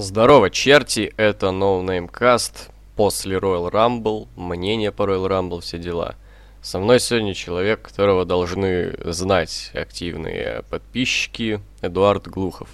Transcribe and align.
Здорово, 0.00 0.48
черти, 0.48 1.12
это 1.16 1.46
No 1.46 1.84
Name 1.84 2.08
Cast 2.08 2.70
после 2.94 3.36
Royal 3.38 3.68
Rumble, 3.68 4.28
мнение 4.36 4.92
по 4.92 5.02
Royal 5.02 5.26
Rumble, 5.26 5.60
все 5.60 5.76
дела. 5.76 6.14
Со 6.62 6.78
мной 6.78 7.00
сегодня 7.00 7.34
человек, 7.34 7.82
которого 7.82 8.24
должны 8.24 8.94
знать 9.12 9.72
активные 9.74 10.62
подписчики, 10.70 11.60
Эдуард 11.82 12.28
Глухов. 12.28 12.68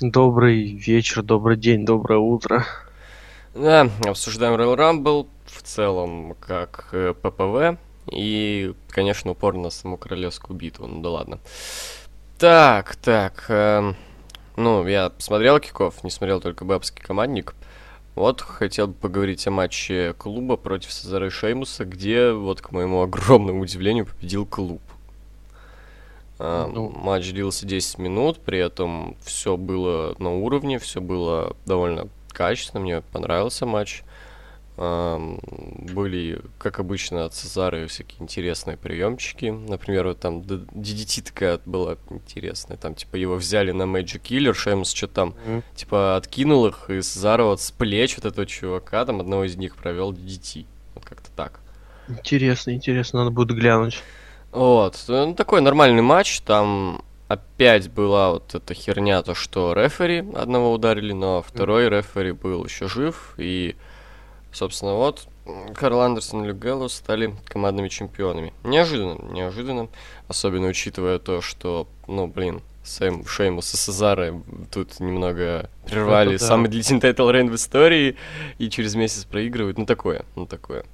Добрый 0.00 0.72
вечер, 0.72 1.24
добрый 1.24 1.56
день, 1.56 1.84
доброе 1.84 2.20
утро. 2.20 2.64
Да, 3.52 3.90
обсуждаем 4.06 4.54
Royal 4.54 4.76
Rumble 4.76 5.26
в 5.46 5.62
целом 5.64 6.36
как 6.38 6.90
э, 6.92 7.12
ППВ 7.12 7.76
и, 8.12 8.72
конечно, 8.90 9.32
упор 9.32 9.56
на 9.56 9.70
саму 9.70 9.96
королевскую 9.96 10.56
битву, 10.56 10.86
ну 10.86 11.02
да 11.02 11.10
ладно. 11.10 11.40
Так, 12.38 12.94
так, 12.94 13.46
эм, 13.48 13.96
ну, 14.56 14.86
я 14.86 15.12
смотрел 15.18 15.58
киков, 15.60 16.02
не 16.04 16.10
смотрел 16.10 16.40
только 16.40 16.64
бабский 16.64 17.02
командник. 17.02 17.54
Вот 18.14 18.40
хотел 18.40 18.88
бы 18.88 18.94
поговорить 18.94 19.46
о 19.46 19.50
матче 19.50 20.14
клуба 20.16 20.56
против 20.56 20.90
Сезара 20.90 21.26
и 21.26 21.30
Шеймуса, 21.30 21.84
где, 21.84 22.32
вот 22.32 22.62
к 22.62 22.72
моему 22.72 23.02
огромному 23.02 23.60
удивлению, 23.60 24.06
победил 24.06 24.46
клуб. 24.46 24.80
А, 26.38 26.66
ну. 26.66 26.88
Матч 26.88 27.30
длился 27.32 27.66
10 27.66 27.98
минут, 27.98 28.38
при 28.38 28.58
этом 28.58 29.16
все 29.20 29.56
было 29.56 30.14
на 30.18 30.34
уровне, 30.34 30.78
все 30.78 31.00
было 31.00 31.56
довольно 31.66 32.08
качественно, 32.28 32.82
мне 32.82 33.00
понравился 33.00 33.66
матч. 33.66 34.02
Были, 34.76 36.42
как 36.58 36.80
обычно, 36.80 37.24
от 37.24 37.32
Цезары 37.32 37.86
всякие 37.86 38.22
интересные 38.22 38.76
приемчики. 38.76 39.46
Например, 39.46 40.08
вот 40.08 40.20
там 40.20 40.40
DDT 40.40 41.22
такая 41.24 41.58
была 41.64 41.96
интересная. 42.10 42.76
Там, 42.76 42.94
типа, 42.94 43.16
его 43.16 43.36
взяли 43.36 43.72
на 43.72 43.84
Magic 43.84 44.20
Killer, 44.20 44.52
Шеймус 44.52 44.92
что 44.92 45.08
там, 45.08 45.34
mm-hmm. 45.46 45.62
типа, 45.74 46.16
откинул 46.16 46.66
их, 46.66 46.90
и 46.90 47.00
Цезара 47.00 47.44
вот 47.44 47.62
с 47.62 47.70
плеч 47.70 48.16
вот 48.16 48.26
этого 48.26 48.46
чувака, 48.46 49.06
там, 49.06 49.20
одного 49.20 49.44
из 49.44 49.56
них 49.56 49.76
провел 49.76 50.12
DDT. 50.12 50.66
Вот 50.94 51.06
как-то 51.06 51.30
так. 51.34 51.60
Интересно, 52.08 52.72
интересно, 52.72 53.20
надо 53.20 53.30
будет 53.30 53.56
глянуть. 53.56 54.02
Вот, 54.52 55.02
ну, 55.08 55.34
такой 55.34 55.62
нормальный 55.62 56.02
матч, 56.02 56.40
там 56.40 57.02
опять 57.28 57.90
была 57.90 58.32
вот 58.32 58.54
эта 58.54 58.74
херня, 58.74 59.22
то, 59.22 59.34
что 59.34 59.72
рефери 59.72 60.22
одного 60.34 60.72
ударили, 60.72 61.12
но 61.12 61.42
второй 61.42 61.86
mm-hmm. 61.86 61.96
рефери 61.96 62.32
был 62.32 62.64
еще 62.66 62.88
жив, 62.88 63.34
и 63.38 63.74
Собственно, 64.52 64.94
вот 64.94 65.28
Карл 65.74 66.00
Андерсон 66.00 66.44
и 66.44 66.48
Люк 66.48 66.58
Гэллоус 66.58 66.94
стали 66.94 67.34
командными 67.46 67.88
чемпионами. 67.88 68.52
Неожиданно, 68.64 69.18
неожиданно. 69.32 69.88
Особенно 70.28 70.68
учитывая 70.68 71.18
то, 71.18 71.40
что, 71.40 71.86
ну, 72.06 72.26
блин, 72.26 72.62
Сэм 72.82 73.26
Шеймус 73.26 73.74
и 73.74 73.76
Сезаро 73.76 74.40
тут 74.72 75.00
немного 75.00 75.68
прервали 75.86 76.36
да. 76.36 76.44
самый 76.44 76.68
длительный 76.68 77.00
title 77.00 77.28
reign 77.28 77.50
в 77.50 77.54
истории 77.54 78.16
и 78.58 78.70
через 78.70 78.94
месяц 78.94 79.24
проигрывают. 79.24 79.78
Ну, 79.78 79.86
такое, 79.86 80.24
ну, 80.36 80.46
такое. 80.46 80.84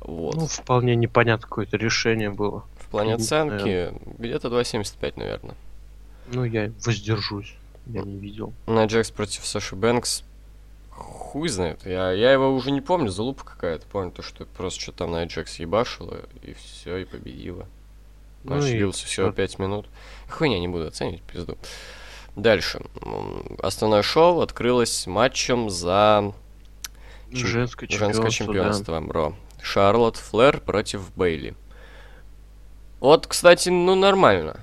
Вот. 0.00 0.36
Ну, 0.36 0.46
вполне 0.46 0.94
непонятно 0.94 1.46
какое-то 1.46 1.76
решение 1.76 2.30
было. 2.30 2.64
В 2.78 2.86
плане 2.90 3.14
оценки 3.14 3.92
где-то 4.18 4.48
2.75, 4.48 5.14
наверное. 5.16 5.56
Ну, 6.32 6.44
я 6.44 6.70
воздержусь. 6.84 7.54
Я 7.86 8.02
не 8.02 8.16
видел. 8.16 8.52
На 8.66 8.84
Джекс 8.84 9.10
против 9.10 9.46
Саши 9.46 9.76
Бэнкс 9.76 10.24
хуй 10.94 11.48
знает. 11.48 11.84
Я, 11.84 12.12
я 12.12 12.32
его 12.32 12.54
уже 12.54 12.70
не 12.70 12.80
помню, 12.80 13.08
залупа 13.08 13.44
какая-то. 13.44 13.86
Помню 13.86 14.10
то, 14.10 14.22
что 14.22 14.46
просто 14.46 14.80
что 14.80 14.92
там 14.92 15.12
на 15.12 15.22
Аджекс 15.22 15.58
ебашило, 15.58 16.20
и 16.42 16.54
все, 16.54 16.98
и 16.98 17.04
победила. 17.04 17.66
Ну 18.44 18.56
Матч 18.56 18.66
длился 18.66 19.06
всего 19.06 19.32
5 19.32 19.58
минут. 19.58 19.86
Хуйня, 20.28 20.60
не 20.60 20.68
буду 20.68 20.86
оценивать, 20.86 21.22
пизду. 21.22 21.56
Дальше. 22.36 22.82
Основное 23.62 24.02
шоу 24.02 24.40
открылось 24.40 25.06
матчем 25.06 25.70
за 25.70 26.34
женское 27.30 27.86
чемпионство, 27.86 28.24
женское 28.24 28.46
чемпионство 28.46 29.00
да. 29.00 29.12
Ро. 29.12 29.34
Шарлотт 29.62 30.16
Флэр 30.16 30.60
против 30.60 31.12
Бейли. 31.14 31.54
Вот, 33.00 33.26
кстати, 33.26 33.70
ну 33.70 33.94
нормально. 33.94 34.60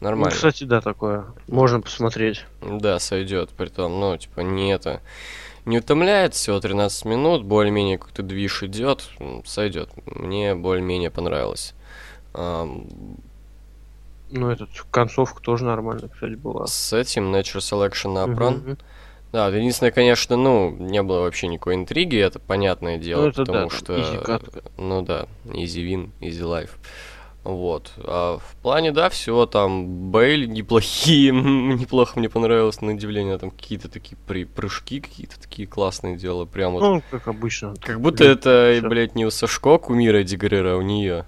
Нормально. 0.00 0.30
Ну, 0.30 0.34
кстати, 0.34 0.64
да, 0.64 0.80
такое. 0.80 1.26
Можно 1.46 1.80
посмотреть. 1.80 2.44
Да, 2.60 2.98
сойдет. 2.98 3.50
При 3.50 3.68
том, 3.68 4.00
ну, 4.00 4.16
типа, 4.16 4.40
не 4.40 4.72
это 4.72 5.00
не 5.64 5.78
утомляет, 5.78 6.34
всего 6.34 6.60
13 6.60 7.04
минут, 7.04 7.44
более-менее 7.44 7.98
какой-то 7.98 8.22
движ 8.22 8.62
идет, 8.62 9.08
сойдет. 9.44 9.90
Мне 10.06 10.54
более-менее 10.54 11.10
понравилось. 11.10 11.74
Ну, 12.34 14.48
этот 14.48 14.70
концовка 14.90 15.42
тоже 15.42 15.64
нормально, 15.64 16.08
кстати, 16.08 16.34
была. 16.34 16.66
С 16.66 16.92
этим 16.92 17.34
Nature 17.34 17.58
Selection 17.58 18.14
на 18.14 18.24
Апрон. 18.24 18.54
Uh-huh. 18.54 18.78
Да, 19.30 19.48
единственное, 19.48 19.92
конечно, 19.92 20.36
ну, 20.36 20.74
не 20.78 21.02
было 21.02 21.20
вообще 21.20 21.48
никакой 21.48 21.74
интриги, 21.74 22.18
это 22.18 22.38
понятное 22.38 22.98
дело, 22.98 23.22
ну, 23.22 23.28
это 23.28 23.44
потому 23.44 23.70
да, 23.70 23.76
что... 23.76 24.40
Ну 24.76 25.02
да, 25.02 25.26
easy 25.44 25.86
win, 25.86 26.10
easy 26.20 26.42
life. 26.42 26.70
Вот. 27.44 27.92
А 27.98 28.38
в 28.38 28.54
плане, 28.62 28.92
да, 28.92 29.08
всего 29.08 29.46
там 29.46 30.10
Бейли 30.10 30.46
неплохие, 30.46 31.32
неплохо 31.32 32.18
мне 32.18 32.28
понравилось 32.28 32.80
на 32.80 32.92
удивление, 32.92 33.38
там 33.38 33.50
какие-то 33.50 33.88
такие 33.88 34.16
при 34.26 34.44
прыжки 34.44 35.00
какие-то 35.00 35.40
такие 35.40 35.66
классные 35.66 36.16
дела, 36.16 36.44
прям 36.44 36.72
вот. 36.72 36.82
Ну, 36.82 37.02
как 37.10 37.26
обычно. 37.26 37.74
Как 37.80 38.00
будто 38.00 38.18
Блин, 38.18 38.30
это, 38.30 38.74
все. 38.78 38.88
блядь, 38.88 39.14
не 39.16 39.26
у 39.26 39.30
Сашко 39.30 39.78
кумира 39.78 40.22
Дигрера, 40.22 40.74
а 40.74 40.76
у 40.76 40.82
нее. 40.82 41.26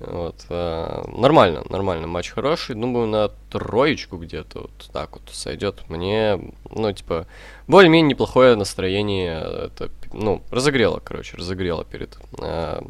Вот. 0.00 0.46
А, 0.48 1.04
нормально, 1.14 1.62
нормально, 1.68 2.06
матч 2.06 2.30
хороший. 2.30 2.74
Думаю, 2.74 3.06
на 3.06 3.28
троечку 3.50 4.16
где-то 4.16 4.62
вот 4.62 4.90
так 4.92 5.12
вот 5.12 5.22
сойдет. 5.30 5.88
Мне, 5.88 6.40
ну, 6.70 6.90
типа, 6.90 7.26
более-менее 7.68 8.12
неплохое 8.12 8.56
настроение. 8.56 9.38
Это, 9.66 9.90
ну, 10.12 10.42
разогрело, 10.50 11.00
короче, 11.04 11.36
разогрело 11.36 11.84
перед 11.84 12.18
а, 12.40 12.82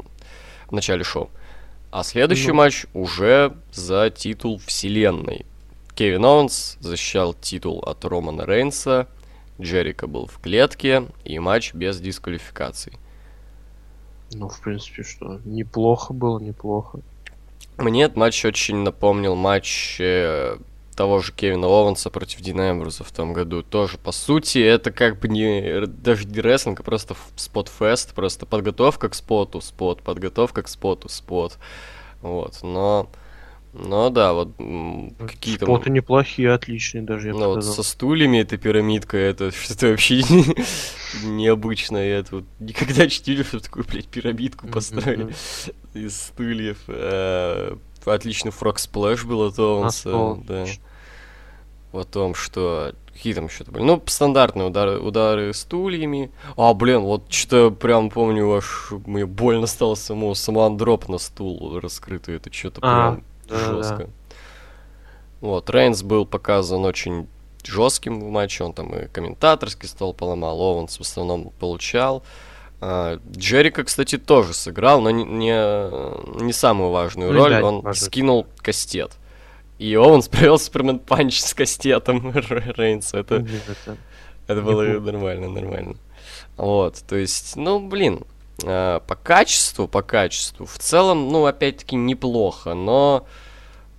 в 0.67 0.71
начале 0.71 1.03
шоу. 1.03 1.29
А 1.91 2.03
следующий 2.03 2.49
ну. 2.49 2.55
матч 2.55 2.85
уже 2.93 3.53
за 3.71 4.09
титул 4.09 4.59
вселенной. 4.65 5.45
Кевин 5.93 6.23
Оуэнс 6.23 6.77
защищал 6.79 7.33
титул 7.33 7.83
от 7.85 8.05
Романа 8.05 8.45
Рейнса, 8.45 9.07
Джерика 9.59 10.07
был 10.07 10.25
в 10.25 10.39
клетке, 10.39 11.07
и 11.25 11.37
матч 11.37 11.73
без 11.73 11.99
дисквалификаций. 11.99 12.93
Ну, 14.33 14.47
в 14.47 14.61
принципе, 14.61 15.03
что, 15.03 15.39
неплохо 15.43 16.13
было, 16.13 16.39
неплохо. 16.39 17.01
Мне 17.77 18.03
этот 18.03 18.15
матч 18.17 18.45
очень 18.45 18.77
напомнил 18.77 19.35
матч 19.35 19.97
того 21.01 21.19
же 21.19 21.33
Кевина 21.33 21.65
Оуэнса 21.65 22.11
против 22.11 22.41
Дина 22.41 22.69
Эмбруза 22.69 23.03
в 23.03 23.11
том 23.11 23.33
году. 23.33 23.63
Тоже, 23.63 23.97
по 23.97 24.11
сути, 24.11 24.59
это 24.59 24.91
как 24.91 25.19
бы 25.19 25.29
не 25.29 25.87
даже 25.87 26.27
не 26.27 26.39
рестлинг, 26.39 26.81
а 26.81 26.83
просто 26.83 27.15
спот-фест, 27.35 28.13
просто 28.13 28.45
подготовка 28.45 29.09
к 29.09 29.15
споту, 29.15 29.61
спот, 29.61 30.03
подготовка 30.03 30.61
к 30.61 30.67
споту, 30.67 31.09
спот. 31.09 31.57
Вот, 32.21 32.59
но... 32.61 33.09
Но 33.73 34.11
да, 34.11 34.33
вот 34.33 34.49
какие-то... 34.57 35.65
Споты 35.65 35.89
неплохие, 35.89 36.51
отличные 36.51 37.01
даже, 37.01 37.29
я 37.29 37.33
Ну 37.33 37.47
вот 37.47 37.65
со 37.65 37.81
стульями 37.81 38.37
эта 38.37 38.57
пирамидка, 38.57 39.17
это 39.17 39.49
что-то 39.63 39.87
вообще 39.87 40.21
необычное. 41.23 42.17
Я 42.17 42.25
вот 42.29 42.43
никогда 42.59 43.05
не 43.05 43.23
видел, 43.25 43.45
что 43.45 43.59
такую, 43.59 43.85
блядь, 43.85 44.07
пирамидку 44.07 44.67
построили 44.67 45.33
из 45.95 46.15
стульев. 46.15 46.77
Отличный 48.05 48.51
frog 48.51 48.77
splash 48.77 49.25
был 49.25 49.47
от 49.47 49.57
Оуэнса, 49.57 50.37
да 50.47 50.67
о 51.91 52.03
том, 52.03 52.35
что 52.35 52.93
какие 53.13 53.33
там 53.33 53.45
еще-то 53.45 53.71
были. 53.71 53.83
Ну, 53.83 54.01
стандартные 54.05 54.67
удары, 54.67 54.99
удары 54.99 55.53
стульями. 55.53 56.31
А, 56.57 56.73
блин, 56.73 57.01
вот 57.01 57.31
что 57.31 57.71
прям 57.71 58.09
помню, 58.09 58.51
аж 58.51 58.91
мне 59.05 59.25
больно 59.25 59.67
стало 59.67 59.95
самому 59.95 60.33
Samoan 60.33 60.77
drop 60.77 61.07
на 61.09 61.17
стул 61.17 61.79
раскрытый. 61.79 62.37
Это 62.37 62.51
что-то 62.51 62.81
а, 62.83 63.11
прям 63.11 63.23
да, 63.47 63.57
жестко. 63.57 63.97
Да. 63.97 64.09
Вот, 65.41 65.69
Рейнс 65.69 66.03
был 66.03 66.25
показан 66.25 66.85
очень 66.85 67.27
жестким 67.63 68.19
в 68.19 68.29
матче, 68.29 68.63
он 68.63 68.73
там 68.73 68.95
и 68.95 69.07
комментаторский 69.07 69.87
стол 69.87 70.13
поломал, 70.13 70.59
Оуэнс 70.59 70.97
в 70.97 71.01
основном 71.01 71.51
получал. 71.59 72.23
А, 72.79 73.19
Джерико, 73.31 73.83
кстати, 73.83 74.17
тоже 74.17 74.53
сыграл, 74.53 75.01
но 75.01 75.11
не, 75.11 75.23
не, 75.23 76.43
не 76.43 76.53
самую 76.53 76.89
важную 76.89 77.31
ну, 77.31 77.39
роль. 77.39 77.51
Да, 77.51 77.63
он 77.63 77.81
важно. 77.81 78.05
скинул 78.05 78.47
кастет. 78.57 79.11
И 79.81 79.95
Оуэнс 79.95 80.27
провел 80.27 80.59
Superman 80.59 80.99
Punch 80.99 81.39
с 81.39 81.55
кастетом 81.55 82.31
Рейнса. 82.77 83.17
Это, 83.17 83.43
это 84.45 84.61
было 84.61 84.83
нормально, 84.99 85.49
нормально. 85.49 85.95
Вот, 86.55 87.01
то 87.07 87.15
есть, 87.15 87.55
ну, 87.55 87.79
блин, 87.87 88.21
э, 88.63 88.99
по 89.07 89.15
качеству, 89.15 89.87
по 89.87 90.03
качеству, 90.03 90.67
в 90.67 90.77
целом, 90.77 91.29
ну, 91.29 91.47
опять-таки, 91.47 91.95
неплохо, 91.95 92.75
но 92.75 93.25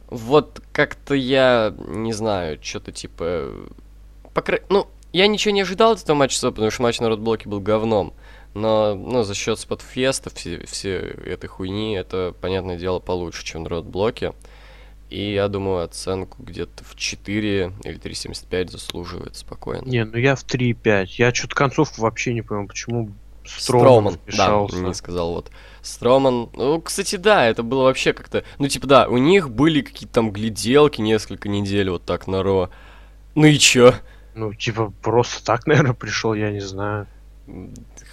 вот 0.06 0.62
как-то 0.70 1.14
я, 1.14 1.74
не 1.88 2.12
знаю, 2.12 2.60
что-то 2.62 2.92
типа... 2.92 3.50
Покра... 4.34 4.60
Ну, 4.68 4.86
я 5.12 5.26
ничего 5.26 5.52
не 5.52 5.62
ожидал 5.62 5.94
от 5.94 6.02
этого 6.02 6.14
матча, 6.14 6.40
потому 6.48 6.70
что 6.70 6.82
матч 6.82 7.00
на 7.00 7.08
родблоке 7.08 7.48
был 7.48 7.58
говном. 7.58 8.14
Но, 8.54 8.94
ну, 8.94 9.24
за 9.24 9.34
счет 9.34 9.58
спотфеста, 9.58 10.30
все, 10.32 10.64
все 10.64 10.98
этой 10.98 11.48
хуйни, 11.48 11.94
это, 11.94 12.36
понятное 12.40 12.78
дело, 12.78 13.00
получше, 13.00 13.44
чем 13.44 13.64
на 13.64 13.70
родблоке. 13.70 14.32
И 15.12 15.34
я 15.34 15.48
думаю, 15.48 15.84
оценку 15.84 16.42
где-то 16.42 16.84
в 16.84 16.96
4 16.96 17.72
или 17.84 17.98
3.75 17.98 18.70
заслуживает 18.70 19.36
спокойно. 19.36 19.86
Не, 19.86 20.06
ну 20.06 20.16
я 20.16 20.34
в 20.34 20.46
3,5. 20.46 21.04
Я 21.18 21.34
что-то 21.34 21.54
концовку 21.54 22.00
вообще 22.00 22.32
не 22.32 22.40
понял, 22.40 22.66
почему 22.66 23.10
Строман, 23.44 24.18
Строман 24.26 24.68
да, 24.70 24.88
не 24.88 24.94
сказал 24.94 25.34
вот. 25.34 25.50
Строман, 25.82 26.48
ну, 26.54 26.80
кстати, 26.80 27.16
да, 27.16 27.46
это 27.46 27.62
было 27.62 27.82
вообще 27.82 28.14
как-то, 28.14 28.42
ну, 28.58 28.68
типа, 28.68 28.86
да, 28.86 29.06
у 29.06 29.18
них 29.18 29.50
были 29.50 29.82
какие-то 29.82 30.14
там 30.14 30.32
гляделки 30.32 31.02
несколько 31.02 31.50
недель 31.50 31.90
вот 31.90 32.06
так 32.06 32.26
на 32.26 32.42
Ро. 32.42 32.70
Ну 33.34 33.44
и 33.44 33.58
чё? 33.58 33.94
Ну, 34.34 34.54
типа, 34.54 34.94
просто 35.02 35.44
так, 35.44 35.66
наверное, 35.66 35.92
пришел, 35.92 36.32
я 36.32 36.50
не 36.50 36.60
знаю. 36.60 37.06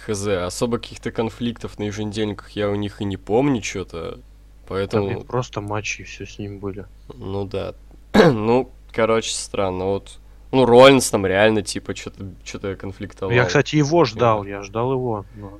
Хз, 0.04 0.26
особо 0.26 0.76
каких-то 0.76 1.12
конфликтов 1.12 1.78
на 1.78 1.84
еженедельниках 1.84 2.50
я 2.50 2.68
у 2.68 2.74
них 2.74 3.00
и 3.00 3.06
не 3.06 3.16
помню 3.16 3.62
что-то. 3.62 4.20
Там 4.70 4.76
Поэтому, 4.78 5.08
ведь 5.08 5.26
просто 5.26 5.60
матчи 5.60 6.02
и 6.02 6.04
все 6.04 6.24
с 6.24 6.38
ним 6.38 6.60
были. 6.60 6.86
ну 7.12 7.44
да. 7.44 7.74
ну, 8.14 8.70
короче, 8.92 9.32
странно. 9.32 9.86
Вот, 9.86 10.20
ну, 10.52 10.64
Роллинс 10.64 11.10
там 11.10 11.26
реально, 11.26 11.62
типа, 11.62 11.96
что-то 11.96 12.24
что 12.44 12.76
конфликтовал. 12.76 13.34
Я, 13.34 13.46
кстати, 13.46 13.74
его 13.74 14.04
ждал, 14.04 14.44
я 14.44 14.62
ждал 14.62 14.92
его. 14.92 15.24
но. 15.34 15.58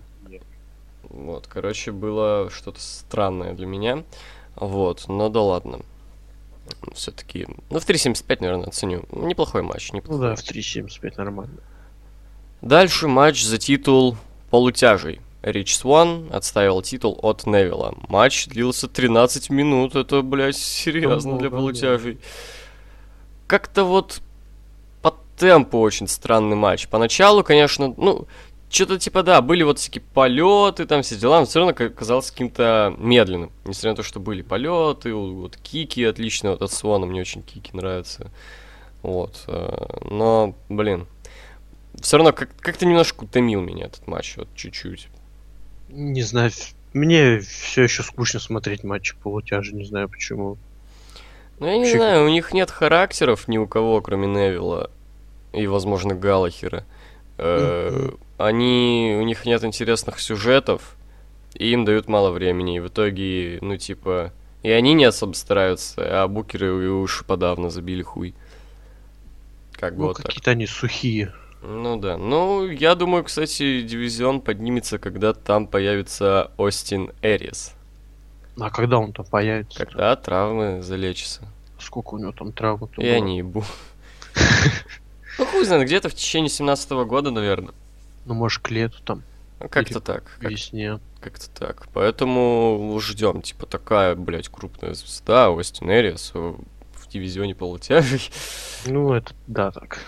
Вот, 1.09 1.49
короче, 1.49 1.91
было 1.91 2.51
что-то 2.51 2.81
странное 2.81 3.53
для 3.55 3.67
меня. 3.67 4.05
Вот, 4.55 5.09
но 5.09 5.29
да 5.29 5.41
ладно. 5.41 5.81
Все-таки, 6.95 7.49
ну, 7.69 7.81
в 7.81 7.89
3.75, 7.89 8.37
наверное, 8.43 8.67
оценю. 8.67 9.05
Неплохой 9.11 9.63
матч, 9.63 9.91
Ну 9.91 9.97
неплохой. 9.99 10.29
да, 10.29 10.37
в 10.37 10.41
3.75 10.45 11.15
нормально. 11.17 11.59
Дальше 12.63 13.09
матч 13.09 13.43
за 13.43 13.59
титул 13.59 14.17
полутяжей. 14.51 15.21
Рич 15.43 15.77
Сван 15.77 16.29
отставил 16.33 16.83
титул 16.83 17.19
от 17.23 17.47
Невилла. 17.47 17.95
Матч 18.09 18.47
длился 18.47 18.89
13 18.89 19.51
минут. 19.51 19.95
Это, 19.97 20.23
блядь, 20.23 20.57
серьезно 20.57 21.39
для 21.39 21.49
полутяжей. 21.51 22.19
Как-то 23.47 23.85
вот 23.85 24.21
по 25.03 25.15
темпу 25.39 25.79
очень 25.81 26.09
странный 26.09 26.57
матч. 26.57 26.89
Поначалу, 26.89 27.43
конечно, 27.43 27.95
ну, 27.97 28.27
что-то 28.69 28.99
типа, 28.99 29.23
да, 29.23 29.41
были 29.41 29.63
вот 29.63 29.79
всякие 29.79 30.03
полеты, 30.15 30.85
там 30.87 31.03
все 31.03 31.17
дела, 31.17 31.41
но 31.41 31.47
все 31.47 31.59
равно 31.59 31.75
ка- 31.75 31.89
казалось 31.89 32.31
каким-то 32.31 32.95
медленным. 32.99 33.51
Несмотря 33.65 33.91
на 33.93 33.97
то, 33.97 34.03
что 34.03 34.21
были 34.21 34.43
полеты, 34.43 35.13
вот 35.15 35.57
кики 35.57 36.05
отличные, 36.05 36.53
вот 36.53 36.63
от 36.63 36.71
Свана 36.71 37.07
мне 37.07 37.23
очень 37.23 37.43
кики 37.43 37.71
нравятся. 37.73 38.31
Вот. 39.03 39.45
э, 39.49 39.87
Но, 40.11 40.55
блин, 40.69 41.07
все 42.01 42.19
равно 42.19 42.33
как- 42.33 42.55
как-то 42.61 42.85
немножко 42.87 43.25
утомил 43.25 43.63
меня 43.63 43.87
этот 43.87 44.07
матч, 44.07 44.37
вот 44.37 44.49
чуть-чуть. 44.55 45.09
Не 45.93 46.23
знаю, 46.23 46.51
мне 46.93 47.41
все 47.41 47.83
еще 47.83 48.03
скучно 48.03 48.41
смотреть 48.41 48.85
матчи 48.85 49.15
полутяжи, 49.23 49.75
не 49.75 49.85
знаю 49.85 50.09
почему. 50.09 50.57
Ну, 51.59 51.67
я 51.67 51.75
не 51.75 51.81
Вообще 51.81 51.97
знаю, 51.97 52.25
у 52.25 52.29
них 52.29 52.53
нет 52.53 52.71
характеров 52.71 53.47
ни 53.49 53.59
у 53.59 53.67
кого, 53.67 54.01
кроме 54.01 54.27
Невилла 54.27 54.91
и, 55.53 55.67
возможно, 55.67 56.15
Галахера. 56.15 56.85
Э. 57.39 58.11
Они, 58.39 59.17
у 59.19 59.23
них 59.23 59.45
нет 59.45 59.63
интересных 59.65 60.21
сюжетов, 60.21 60.97
и 61.55 61.73
им 61.73 61.85
дают 61.85 62.09
мало 62.09 62.31
времени, 62.31 62.77
и 62.77 62.81
в 62.81 62.89
итоге, 62.89 63.59
ну, 63.61 63.77
типа, 63.77 64.33
и 64.63 64.71
они 64.71 64.95
не 64.95 65.05
особо 65.05 65.35
стараются, 65.35 66.23
а 66.23 66.29
букеры 66.29 66.85
и 66.85 66.89
уж 66.89 67.25
подавно 67.27 67.71
забили 67.71 68.03
хуй. 68.03 68.35
Как 69.73 69.95
бы 69.95 70.01
Ну, 70.01 70.07
вот 70.09 70.17
какие-то 70.19 70.53
они 70.53 70.67
сухие. 70.67 71.33
Ну 71.63 71.97
да. 71.99 72.17
Ну, 72.17 72.67
я 72.69 72.95
думаю, 72.95 73.25
кстати, 73.25 73.83
дивизион 73.83 74.41
поднимется, 74.41 74.99
когда 74.99 75.35
там 75.35 75.67
появится 75.67 76.51
Остин 76.57 77.13
Эрис. 77.23 77.75
А 78.59 78.71
когда 78.71 78.99
он 78.99 79.13
там 79.13 79.27
появится? 79.27 79.79
Когда 79.79 80.17
травмы 80.17 80.83
залечатся. 80.83 81.43
Сколько 81.79 82.15
у 82.15 82.19
него 82.19 82.33
там 82.33 82.53
травм? 82.53 82.89
Я 82.97 83.21
не 83.21 83.39
ебу. 83.39 83.65
Ну, 85.39 85.47
хуй 85.47 85.65
знает, 85.65 85.87
где-то 85.87 86.11
в 86.11 86.15
течение 86.15 86.51
17 86.51 86.91
года, 86.91 87.31
наверное. 87.31 87.73
Ну, 88.27 88.35
может, 88.35 88.63
к 88.63 88.71
лету 88.71 88.99
там, 89.03 89.23
Ну, 89.59 89.69
Как-то 89.71 90.01
так. 90.01 90.39
к 90.39 90.43
весне. 90.43 90.99
Как-то 91.21 91.49
так. 91.49 91.89
Поэтому 91.95 92.99
ждем. 93.01 93.41
Типа 93.41 93.65
такая, 93.65 94.17
блядь, 94.17 94.49
крупная 94.51 94.93
звезда, 94.93 95.51
Остин 95.51 95.91
Эрис 95.91 96.33
в 96.35 96.59
дивизионе 97.09 97.55
полутяжей. 97.55 98.21
Ну, 98.85 99.15
это 99.15 99.33
да, 99.47 99.71
так. 99.71 100.01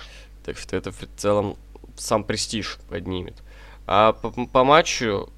Так 0.44 0.56
что 0.58 0.76
это 0.76 0.90
в 0.92 0.98
целом 1.16 1.56
сам 1.96 2.24
престиж 2.24 2.78
поднимет. 2.88 3.42
А 3.86 4.12
по, 4.12 4.30
по 4.30 4.64
матчу, 4.64 5.28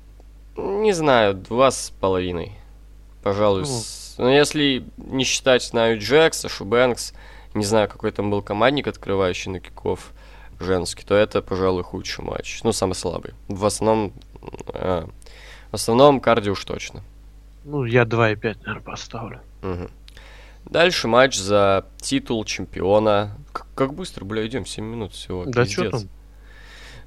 не 0.57 0.93
знаю, 0.93 1.35
два 1.35 1.71
с 1.71 1.91
половиной. 2.01 2.53
Пожалуй. 3.23 3.61
Ну. 3.63 3.67
с- 3.67 4.15
Ну, 4.19 4.29
если 4.29 4.85
не 4.97 5.25
считать 5.25 5.73
Наю 5.73 5.99
Джекса, 5.99 6.49
Шубэнкс, 6.49 7.13
не 7.55 7.65
знаю, 7.65 7.89
какой 7.89 8.13
там 8.13 8.31
был 8.31 8.43
командник, 8.43 8.87
открывающий 8.87 9.51
на 9.51 9.61
киков 9.61 10.13
женский, 10.61 11.05
то 11.05 11.15
это, 11.15 11.43
пожалуй, 11.43 11.83
худший 11.83 12.25
матч. 12.25 12.61
Ну, 12.63 12.73
самый 12.73 12.95
слабый. 12.95 13.33
В 13.49 13.65
основном, 13.67 14.13
а, 14.69 15.09
в 15.71 15.75
основном 15.75 16.21
кардио 16.21 16.53
уж 16.53 16.65
точно. 16.65 17.03
Ну, 17.65 17.85
я 17.85 18.05
2,5, 18.05 18.59
наверное, 18.65 18.83
поставлю. 18.83 19.41
Мгм. 19.63 19.91
Дальше 20.67 21.09
матч 21.09 21.37
за 21.37 21.87
титул 22.01 22.45
чемпиона. 22.45 23.37
Как 23.75 23.95
быстро, 23.95 24.25
бля, 24.25 24.47
идем, 24.47 24.67
7 24.67 24.85
минут 24.85 25.13
всего. 25.13 25.45
Да 25.47 25.65
пиздец. 25.65 25.91
там? 25.91 26.01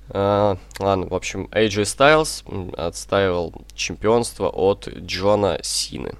А, 0.09 0.57
ладно, 0.79 1.07
в 1.07 1.13
общем, 1.13 1.49
AJ 1.51 1.83
Styles 1.83 2.75
отстаивал 2.75 3.53
чемпионство 3.75 4.47
от 4.49 4.87
Джона 4.87 5.59
Сины. 5.63 6.13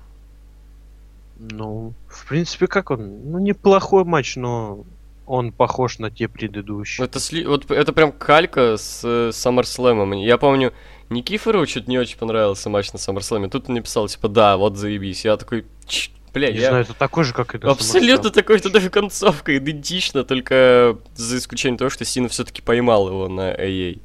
Ну, 1.40 1.94
в 2.10 2.28
принципе, 2.28 2.68
как 2.68 2.92
он? 2.92 3.32
Ну, 3.32 3.40
неплохой 3.40 4.04
матч, 4.04 4.36
но 4.36 4.84
он 5.26 5.52
похож 5.52 6.00
на 6.00 6.10
те 6.10 6.28
предыдущие. 6.28 7.06
Это, 7.06 7.20
сли- 7.20 7.46
вот, 7.48 7.70
это 7.70 7.94
прям 7.94 8.12
калька 8.12 8.78
с 8.78 9.02
э, 9.04 9.30
SummerSlam. 9.30 10.24
Я 10.24 10.38
помню, 10.38 10.74
Никифорову 11.10 11.68
что-то 11.68 11.90
не 11.90 12.00
очень 12.00 12.18
понравился 12.18 12.70
матч 12.70 12.92
на 12.94 12.98
SummerSlam. 12.98 13.50
Тут 13.50 13.70
он 13.70 13.76
написал, 13.76 14.08
типа, 14.08 14.30
да, 14.30 14.58
вот 14.58 14.78
заебись. 14.78 15.26
Я 15.26 15.38
такой, 15.38 15.66
«Ч- 15.86 16.12
бля, 16.34 16.52
не 16.52 16.60
я... 16.60 16.70
знаю, 16.70 16.84
это 16.84 16.94
такой 16.94 17.24
же, 17.24 17.34
как 17.34 17.56
и 17.56 17.58
на 17.58 17.72
Абсолютно 17.72 18.30
такой, 18.30 18.60
что 18.60 18.70
даже 18.70 18.90
концовка 18.90 19.58
идентична, 19.58 20.24
только 20.24 20.98
за 21.16 21.38
исключением 21.38 21.78
того, 21.78 21.90
что 21.90 22.06
Сина 22.06 22.30
все-таки 22.30 22.62
поймал 22.62 23.08
его 23.08 23.28
на 23.28 23.54
AA. 23.54 24.00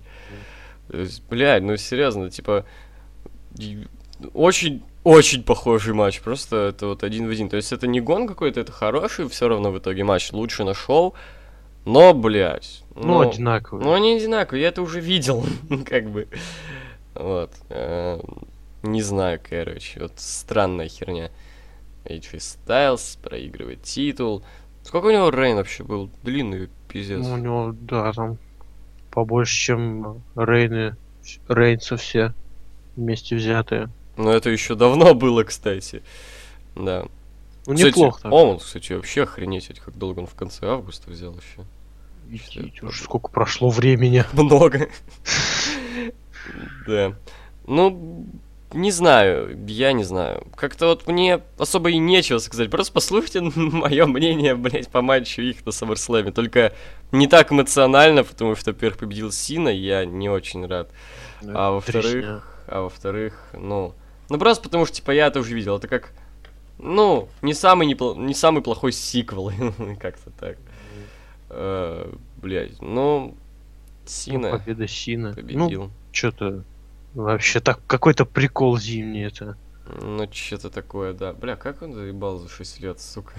Блядь, 1.30 1.62
ну 1.62 1.76
серьезно, 1.76 2.30
типа, 2.30 2.66
очень, 4.34 4.82
очень 5.04 5.42
похожий 5.42 5.94
матч, 5.94 6.20
просто 6.20 6.68
это 6.68 6.86
вот 6.86 7.02
один 7.02 7.26
в 7.28 7.30
один. 7.30 7.48
То 7.48 7.56
есть 7.56 7.72
это 7.72 7.86
не 7.86 8.00
гон 8.00 8.26
какой-то, 8.28 8.60
это 8.60 8.72
хороший 8.72 9.28
все 9.28 9.48
равно 9.48 9.70
в 9.70 9.78
итоге 9.78 10.04
матч, 10.04 10.32
лучше 10.32 10.64
на 10.64 10.74
шоу, 10.74 11.14
но, 11.84 12.14
блядь, 12.14 12.82
Ну, 12.94 13.20
одинаковые. 13.20 13.84
ну, 13.84 13.92
они 13.92 14.14
одинаковые, 14.14 14.62
я 14.62 14.68
это 14.68 14.82
уже 14.82 15.00
видел, 15.00 15.44
как 15.86 16.10
бы. 16.10 16.28
Вот. 17.14 17.50
э, 17.70 18.20
Не 18.82 19.02
знаю, 19.02 19.40
короче, 19.48 20.00
вот 20.00 20.12
странная 20.16 20.88
херня. 20.88 21.30
AJ 22.04 22.58
Styles 22.66 23.18
проигрывает 23.22 23.82
титул. 23.82 24.42
Сколько 24.82 25.06
у 25.06 25.10
него 25.10 25.30
Рейн 25.30 25.56
вообще 25.56 25.84
был? 25.84 26.10
Длинный 26.22 26.68
пиздец. 26.88 27.24
Ну, 27.24 27.34
у 27.34 27.36
него, 27.36 27.74
да, 27.80 28.12
там 28.12 28.38
побольше, 29.10 29.54
чем 29.54 30.22
Рейны, 30.34 30.96
Рейнса 31.48 31.96
все 31.96 32.34
вместе 32.96 33.36
взятые. 33.36 33.88
Но 34.16 34.32
это 34.32 34.50
еще 34.50 34.74
давно 34.74 35.14
было, 35.14 35.44
кстати. 35.44 36.02
Да. 36.74 37.04
Ну, 37.66 37.74
Кстати, 37.74 37.88
неплохо 37.90 38.22
так. 38.22 38.32
Он, 38.32 38.58
кстати, 38.58 38.92
вообще 38.92 39.22
охренеть, 39.22 39.78
как 39.78 39.96
долго 39.96 40.20
он 40.20 40.26
в 40.26 40.34
конце 40.34 40.66
августа 40.66 41.10
взял 41.10 41.34
еще. 41.34 41.66
Идите, 42.28 42.84
уж 42.84 43.02
сколько 43.02 43.28
прошло 43.28 43.70
времени. 43.70 44.24
Много. 44.32 44.88
Да. 46.88 47.14
Ну, 47.68 48.26
не 48.72 48.90
знаю, 48.90 49.58
я 49.66 49.92
не 49.92 50.04
знаю. 50.04 50.46
Как-то 50.56 50.86
вот 50.86 51.06
мне 51.06 51.40
особо 51.58 51.90
и 51.90 51.98
нечего 51.98 52.38
сказать. 52.38 52.70
Просто 52.70 52.92
послушайте 52.92 53.40
мое 53.54 54.06
мнение, 54.06 54.54
блядь, 54.54 54.88
по 54.88 55.02
матчу 55.02 55.42
их 55.42 55.64
на 55.64 55.70
SummerSlam. 55.70 56.32
Только 56.32 56.72
не 57.10 57.26
так 57.26 57.52
эмоционально, 57.52 58.24
потому 58.24 58.54
что, 58.56 58.72
во-первых, 58.72 58.98
победил 58.98 59.32
Сина, 59.32 59.68
я 59.68 60.04
не 60.04 60.28
очень 60.28 60.66
рад. 60.66 60.90
А 61.46 61.72
во-вторых, 61.72 62.64
а 62.66 62.82
во-вторых, 62.82 63.34
ну... 63.52 63.94
Ну, 64.28 64.38
просто 64.38 64.62
потому 64.62 64.86
что, 64.86 64.96
типа, 64.96 65.10
я 65.10 65.26
это 65.26 65.40
уже 65.40 65.54
видел. 65.54 65.76
Это 65.76 65.88
как, 65.88 66.12
ну, 66.78 67.28
не 67.42 67.52
самый, 67.54 67.86
непло- 67.86 68.16
не 68.16 68.34
самый 68.34 68.62
плохой 68.62 68.92
сиквел. 68.92 69.52
Как-то 70.00 70.30
так. 70.30 70.56
Э, 71.50 72.12
Блядь, 72.36 72.80
ну... 72.80 72.86
Ну, 72.86 73.36
Сина 74.06 74.50
победа 74.50 74.88
Сина. 74.88 75.28
Ну, 75.28 75.34
победил. 75.34 75.90
что-то 76.10 76.64
вообще 77.14 77.60
так 77.60 77.80
какой-то 77.86 78.24
прикол 78.24 78.78
зимний 78.78 79.24
это. 79.24 79.56
Ну, 80.00 80.28
что-то 80.32 80.70
такое, 80.70 81.12
да. 81.12 81.32
Бля, 81.32 81.56
как 81.56 81.82
он 81.82 81.92
заебал 81.92 82.38
за 82.38 82.48
6 82.48 82.80
лет, 82.80 83.00
сука. 83.00 83.34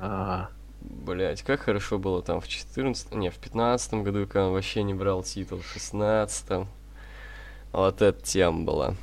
А, 0.00 0.48
Блять, 0.84 1.42
как 1.42 1.60
хорошо 1.60 1.98
было 1.98 2.22
там 2.22 2.40
в 2.40 2.48
14 2.48 3.14
не, 3.14 3.30
в 3.30 3.36
15 3.36 3.94
году, 3.94 4.26
когда 4.26 4.48
он 4.48 4.52
вообще 4.52 4.82
не 4.82 4.92
брал 4.92 5.22
титул, 5.22 5.60
в 5.60 5.66
16 5.66 6.66
Вот 7.72 8.02
эта 8.02 8.22
тема 8.22 8.64
была. 8.64 8.94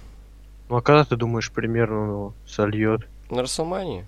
Ну 0.70 0.78
а 0.78 0.82
когда 0.82 1.04
ты 1.06 1.16
думаешь 1.16 1.52
примерно 1.52 2.04
он 2.04 2.10
его 2.10 2.34
сольет? 2.46 3.08
На 3.32 3.42
Расселмании? 3.42 4.06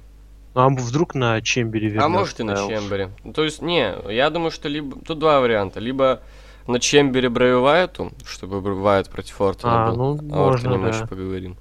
Ну, 0.54 0.62
а 0.62 0.70
вдруг 0.70 1.16
на 1.16 1.42
Чембере 1.42 1.88
вернется 1.88 2.06
А 2.06 2.10
может 2.10 2.40
и 2.40 2.44
на? 2.44 2.56
Чембере. 2.56 3.10
То 3.34 3.44
есть, 3.44 3.64
не, 3.64 3.96
я 4.14 4.30
думаю, 4.30 4.52
что 4.52 4.70
либо... 4.70 5.00
Тут 5.00 5.18
два 5.18 5.40
варианта. 5.40 5.80
Либо 5.80 6.22
на 6.68 6.80
Чембере 6.80 7.30
Брэй 7.30 7.56
Уайту, 7.56 8.12
чтобы 8.26 8.62
Брэй 8.62 8.76
Уайт 8.76 9.10
против 9.10 9.40
Ортона 9.42 9.88
А, 9.88 9.92
был. 9.92 10.22
ну, 10.22 10.36
О 10.36 10.50
Ортоне 10.50 10.70
можно, 10.70 10.78
мы 10.78 10.88
еще 10.90 11.00
да. 11.02 11.08
поговорим. 11.08 11.58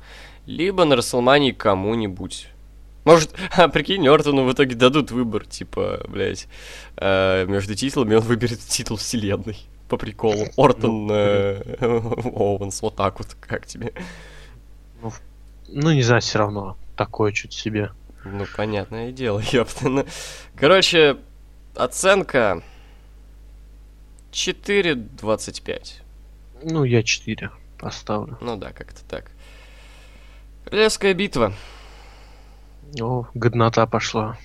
Либо 0.47 0.85
на 0.85 0.97
Расселмании 0.97 1.53
кому-нибудь. 1.53 2.49
Может, 3.05 3.35
а, 3.57 3.69
прикинь, 3.69 4.07
Ортону 4.09 4.45
в 4.45 4.53
итоге 4.53 4.75
дадут 4.75 5.11
выбор, 5.11 5.47
типа, 5.47 6.05
блядь, 6.09 6.49
э, 6.97 7.47
между 7.47 7.75
титулами, 7.75 8.15
он 8.15 8.23
выберет 8.23 8.61
титул 8.61 8.97
вселенной. 8.97 9.59
По 9.89 9.97
приколу. 9.97 10.47
Ортон 10.57 11.09
э, 11.11 11.77
Оуэнс, 11.81 12.83
вот 12.83 12.97
так 12.97 13.19
вот, 13.19 13.37
как 13.41 13.67
тебе? 13.67 13.93
Ну, 15.69 15.91
не 15.91 16.03
знаю, 16.03 16.21
все 16.21 16.39
равно. 16.39 16.77
Такое 16.97 17.33
что-то 17.33 17.55
себе. 17.55 17.91
Ну, 18.25 18.47
понятное 18.57 19.11
дело, 19.11 19.43
ёпта. 19.53 19.89
Ну, 19.89 20.07
короче, 20.57 21.17
оценка 21.75 22.63
4.25. 24.33 26.01
Ну, 26.65 26.85
я 26.85 27.03
4 27.03 27.51
поставлю. 27.79 28.39
Ну 28.41 28.57
да, 28.57 28.73
как-то 28.73 29.05
так. 29.05 29.31
Королевская 30.65 31.15
битва. 31.15 31.53
О, 33.01 33.27
годнота 33.35 33.87
пошла. 33.87 34.39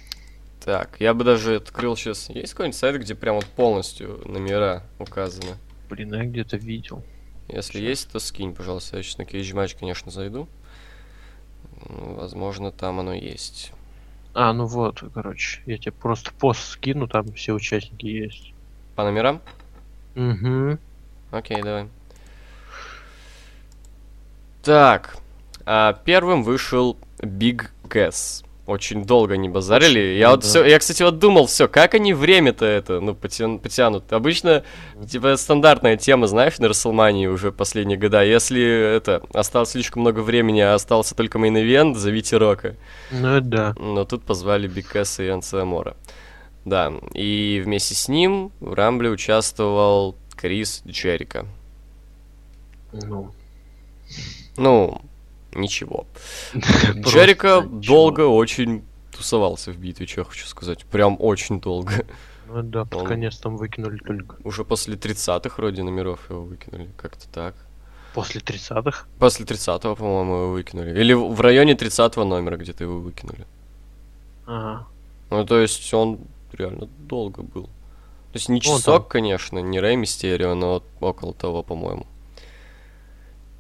Так, 0.64 0.98
я 1.00 1.14
бы 1.14 1.24
даже 1.24 1.56
открыл 1.56 1.96
сейчас. 1.96 2.30
Есть 2.30 2.54
какой-нибудь 2.54 2.78
сайт, 2.78 3.00
где 3.00 3.16
прям 3.16 3.36
вот 3.36 3.46
полностью 3.46 4.22
номера 4.26 4.84
указаны? 5.00 5.56
Блин, 5.90 6.14
я 6.14 6.26
где-то 6.26 6.58
видел. 6.58 7.04
Если 7.48 7.80
есть, 7.80 8.12
то 8.12 8.20
скинь, 8.20 8.54
пожалуйста. 8.54 8.98
Я 8.98 9.04
сейчас 9.04 9.18
на 9.20 9.24
Cage 9.24 9.78
конечно, 9.80 10.12
зайду. 10.12 10.50
Ну, 11.88 12.16
Возможно, 12.16 12.72
там 12.72 13.00
оно 13.00 13.14
есть. 13.14 13.72
А, 14.34 14.52
ну 14.52 14.66
вот, 14.66 15.04
короче, 15.14 15.62
я 15.66 15.78
тебе 15.78 15.94
просто 15.94 16.32
пост 16.34 16.62
скину, 16.72 17.08
там 17.08 17.32
все 17.34 17.54
участники 17.54 18.06
есть. 18.06 18.54
По 18.96 19.04
номерам? 19.04 19.42
Угу. 20.18 20.78
Окей, 21.32 21.62
давай. 21.62 21.88
Так, 24.64 25.18
а, 25.66 25.94
первым 26.06 26.44
вышел 26.44 26.98
Big 27.22 27.68
Cass. 27.88 28.44
Очень 28.66 29.06
долго 29.06 29.38
не 29.38 29.48
базарили. 29.48 30.00
Очень 30.00 30.20
я 30.20 30.30
вот 30.32 30.42
долго. 30.42 30.48
все, 30.50 30.66
я, 30.66 30.78
кстати, 30.80 31.02
вот 31.02 31.20
думал, 31.20 31.46
все, 31.48 31.70
как 31.70 31.94
они 31.94 32.14
время-то 32.14 32.66
это, 32.66 33.00
ну, 33.00 33.14
потян- 33.14 33.60
потянут. 33.60 34.12
Обычно, 34.12 34.64
типа, 35.10 35.38
стандартная 35.38 35.96
тема, 35.96 36.28
знаешь, 36.28 36.60
на 36.60 36.68
Рестлмании 36.68 37.28
уже 37.28 37.54
последние 37.54 37.98
года. 37.98 38.24
Если 38.26 38.62
это 38.62 39.22
осталось 39.34 39.70
слишком 39.70 40.02
много 40.02 40.20
времени, 40.20 40.60
а 40.60 40.74
остался 40.74 41.16
только 41.16 41.38
main 41.40 41.62
event, 41.62 41.96
зовите 41.96 42.36
Рока. 42.36 42.76
Ну 43.10 43.40
да. 43.40 43.74
Но 43.80 44.04
тут 44.04 44.24
позвали 44.24 44.68
Биг 44.68 44.90
Кэсса 44.90 45.24
и 45.24 45.30
Энцо 45.30 45.64
Аморе. 45.64 45.96
Да, 46.68 46.92
и 47.14 47.62
вместе 47.64 47.96
с 47.96 48.10
ним 48.10 48.52
в 48.60 48.74
Рамбле 48.74 49.10
участвовал 49.10 50.16
Крис 50.36 50.84
Джерика. 50.86 51.46
Ну, 52.92 53.32
Ну, 54.58 55.02
ничего. 55.54 56.06
Джерика 56.94 57.62
долго 57.62 58.22
очень 58.28 58.84
тусовался 59.16 59.72
в 59.72 59.78
битве, 59.78 60.06
что 60.08 60.22
я 60.22 60.26
хочу 60.26 60.46
сказать. 60.46 60.84
Прям 60.86 61.16
очень 61.20 61.62
долго. 61.62 62.06
Ну 62.50 62.62
да, 62.64 62.84
под 62.84 63.02
Он- 63.04 63.08
конец 63.08 63.38
там 63.38 63.56
выкинули 63.56 63.98
только. 64.00 64.36
Уже 64.44 64.66
после 64.66 64.96
30-х 64.98 65.56
вроде 65.56 65.84
номеров 65.84 66.30
его 66.30 66.42
выкинули. 66.44 66.90
Как-то 66.98 67.30
так. 67.30 67.56
После 68.14 68.42
30-х? 68.42 69.06
После 69.20 69.46
30-го, 69.46 69.96
по-моему, 69.96 70.34
его 70.36 70.52
выкинули. 70.52 71.00
Или 71.00 71.14
в 71.14 71.40
районе 71.40 71.76
30-го 71.76 72.26
номера 72.26 72.58
где-то 72.58 72.84
его 72.84 73.00
выкинули. 73.00 73.46
Ага. 74.46 74.86
Ну, 75.30 75.46
то 75.46 75.60
есть 75.62 75.94
он 75.94 76.20
реально 76.54 76.88
долго 77.00 77.44
был. 77.44 77.66
То 77.66 78.40
есть 78.40 78.50
не 78.50 78.62
часок, 78.62 79.08
конечно, 79.08 79.60
не 79.60 79.80
Рэй 79.80 79.96
Мистерио, 79.96 80.54
но 80.54 80.84
около 81.00 81.34
того, 81.34 81.64
по-моему. 81.64 82.06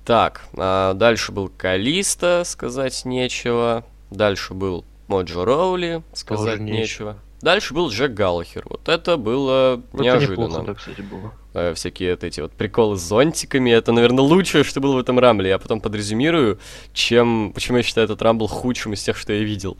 Так, 0.06 0.48
а 0.56 0.94
дальше 0.94 1.32
был 1.32 1.50
Калиста, 1.50 2.44
сказать 2.46 3.04
нечего. 3.04 3.84
Дальше 4.10 4.54
был 4.54 4.86
Моджо 5.08 5.44
Роули, 5.44 6.02
сказать 6.14 6.54
Тоже 6.58 6.64
нечего. 6.64 6.78
нечего. 6.78 7.18
Дальше 7.42 7.74
был 7.74 7.90
Джек 7.90 8.14
Галлахер. 8.14 8.66
Вот 8.68 8.90
это 8.90 9.18
было 9.18 9.82
Это 9.94 10.02
неожиданно. 10.02 10.46
неплохо, 10.48 10.64
да, 10.66 10.74
кстати, 10.74 11.02
было. 11.02 11.34
Э, 11.54 11.74
всякие 11.76 12.12
вот 12.12 12.24
эти 12.24 12.42
вот 12.42 12.52
приколы 12.52 12.98
с 12.98 13.02
зонтиками. 13.02 13.70
Это, 13.70 13.92
наверное, 13.92 14.24
лучшее, 14.24 14.64
что 14.64 14.80
было 14.80 14.96
в 14.96 14.98
этом 15.00 15.20
рамбле. 15.20 15.50
Я 15.50 15.60
потом 15.60 15.80
подрезюмирую, 15.80 16.60
чем, 16.94 17.52
почему 17.54 17.78
я 17.78 17.84
считаю 17.84 18.06
этот 18.06 18.22
рамбл 18.22 18.48
худшим 18.48 18.94
из 18.94 19.04
тех, 19.04 19.18
что 19.18 19.34
я 19.34 19.44
видел. 19.44 19.78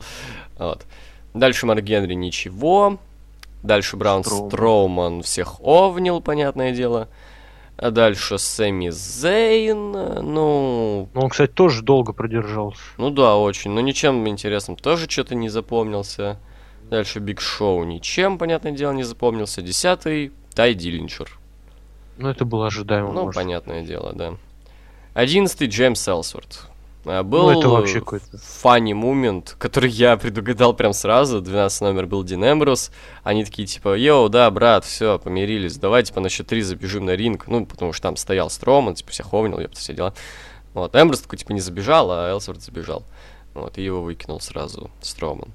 Вот. 0.56 0.84
Дальше 1.34 1.66
Марк 1.66 1.82
Генри 1.82 2.14
ничего. 2.14 2.98
Дальше 3.62 3.96
Браун 3.96 4.22
Строуман. 4.24 4.48
Строуман 4.50 5.22
всех 5.22 5.60
овнил, 5.60 6.20
понятное 6.20 6.72
дело. 6.72 7.08
А 7.76 7.90
дальше 7.92 8.38
Сэмми 8.38 8.88
Зейн, 8.90 9.92
ну, 9.92 11.08
Ну, 11.14 11.20
он, 11.20 11.28
кстати, 11.28 11.52
тоже 11.52 11.82
долго 11.82 12.12
продержался. 12.12 12.80
ну 12.96 13.10
да, 13.10 13.36
очень, 13.36 13.70
но 13.70 13.80
ничем 13.80 14.26
интересным 14.28 14.76
тоже 14.76 15.08
что-то 15.08 15.34
не 15.36 15.48
запомнился. 15.48 16.38
Дальше 16.90 17.20
Биг 17.20 17.40
Шоу 17.40 17.84
ничем, 17.84 18.36
понятное 18.38 18.72
дело, 18.72 18.92
не 18.92 19.04
запомнился. 19.04 19.62
Десятый 19.62 20.32
Тай 20.54 20.74
Диллинджер. 20.74 21.38
Ну, 22.16 22.28
это 22.28 22.44
было 22.44 22.66
ожидаемо, 22.66 23.12
Ну, 23.12 23.24
может. 23.26 23.36
понятное 23.40 23.82
дело, 23.82 24.12
да. 24.12 24.34
Одиннадцатый 25.14 25.68
Джеймс 25.68 26.08
Элсворт. 26.08 26.66
А, 27.08 27.22
Был 27.22 27.50
Ну, 27.50 27.58
это 27.58 27.68
вообще 27.68 28.00
какой-то... 28.00 28.38
фанни 28.38 28.92
момент, 28.92 29.56
который 29.58 29.90
я 29.90 30.16
предугадал 30.16 30.74
прям 30.74 30.92
сразу. 30.92 31.40
12 31.40 31.80
номер 31.80 32.06
был 32.06 32.22
Дин 32.22 32.44
Эмбрус. 32.44 32.90
Они 33.22 33.44
такие, 33.44 33.66
типа, 33.66 33.96
йоу, 33.96 34.28
да, 34.28 34.50
брат, 34.50 34.84
все, 34.84 35.18
помирились, 35.18 35.76
давай, 35.76 36.02
типа, 36.02 36.20
на 36.20 36.28
счет 36.28 36.46
3 36.46 36.62
забежим 36.62 37.06
на 37.06 37.16
ринг. 37.16 37.46
Ну, 37.46 37.66
потому 37.66 37.92
что 37.92 38.02
там 38.02 38.16
стоял 38.16 38.50
Строман, 38.50 38.94
типа, 38.94 39.10
всех 39.10 39.32
овнил, 39.32 39.58
ёпта, 39.58 39.78
все 39.78 39.94
дела. 39.94 40.14
Вот, 40.74 40.94
Эмбрус 40.94 41.20
такой, 41.20 41.38
типа, 41.38 41.52
не 41.52 41.60
забежал, 41.60 42.10
а 42.12 42.30
Элсворт 42.30 42.62
забежал. 42.62 43.04
Вот, 43.54 43.78
и 43.78 43.82
его 43.82 44.02
выкинул 44.02 44.40
сразу 44.40 44.90
Строман. 45.00 45.48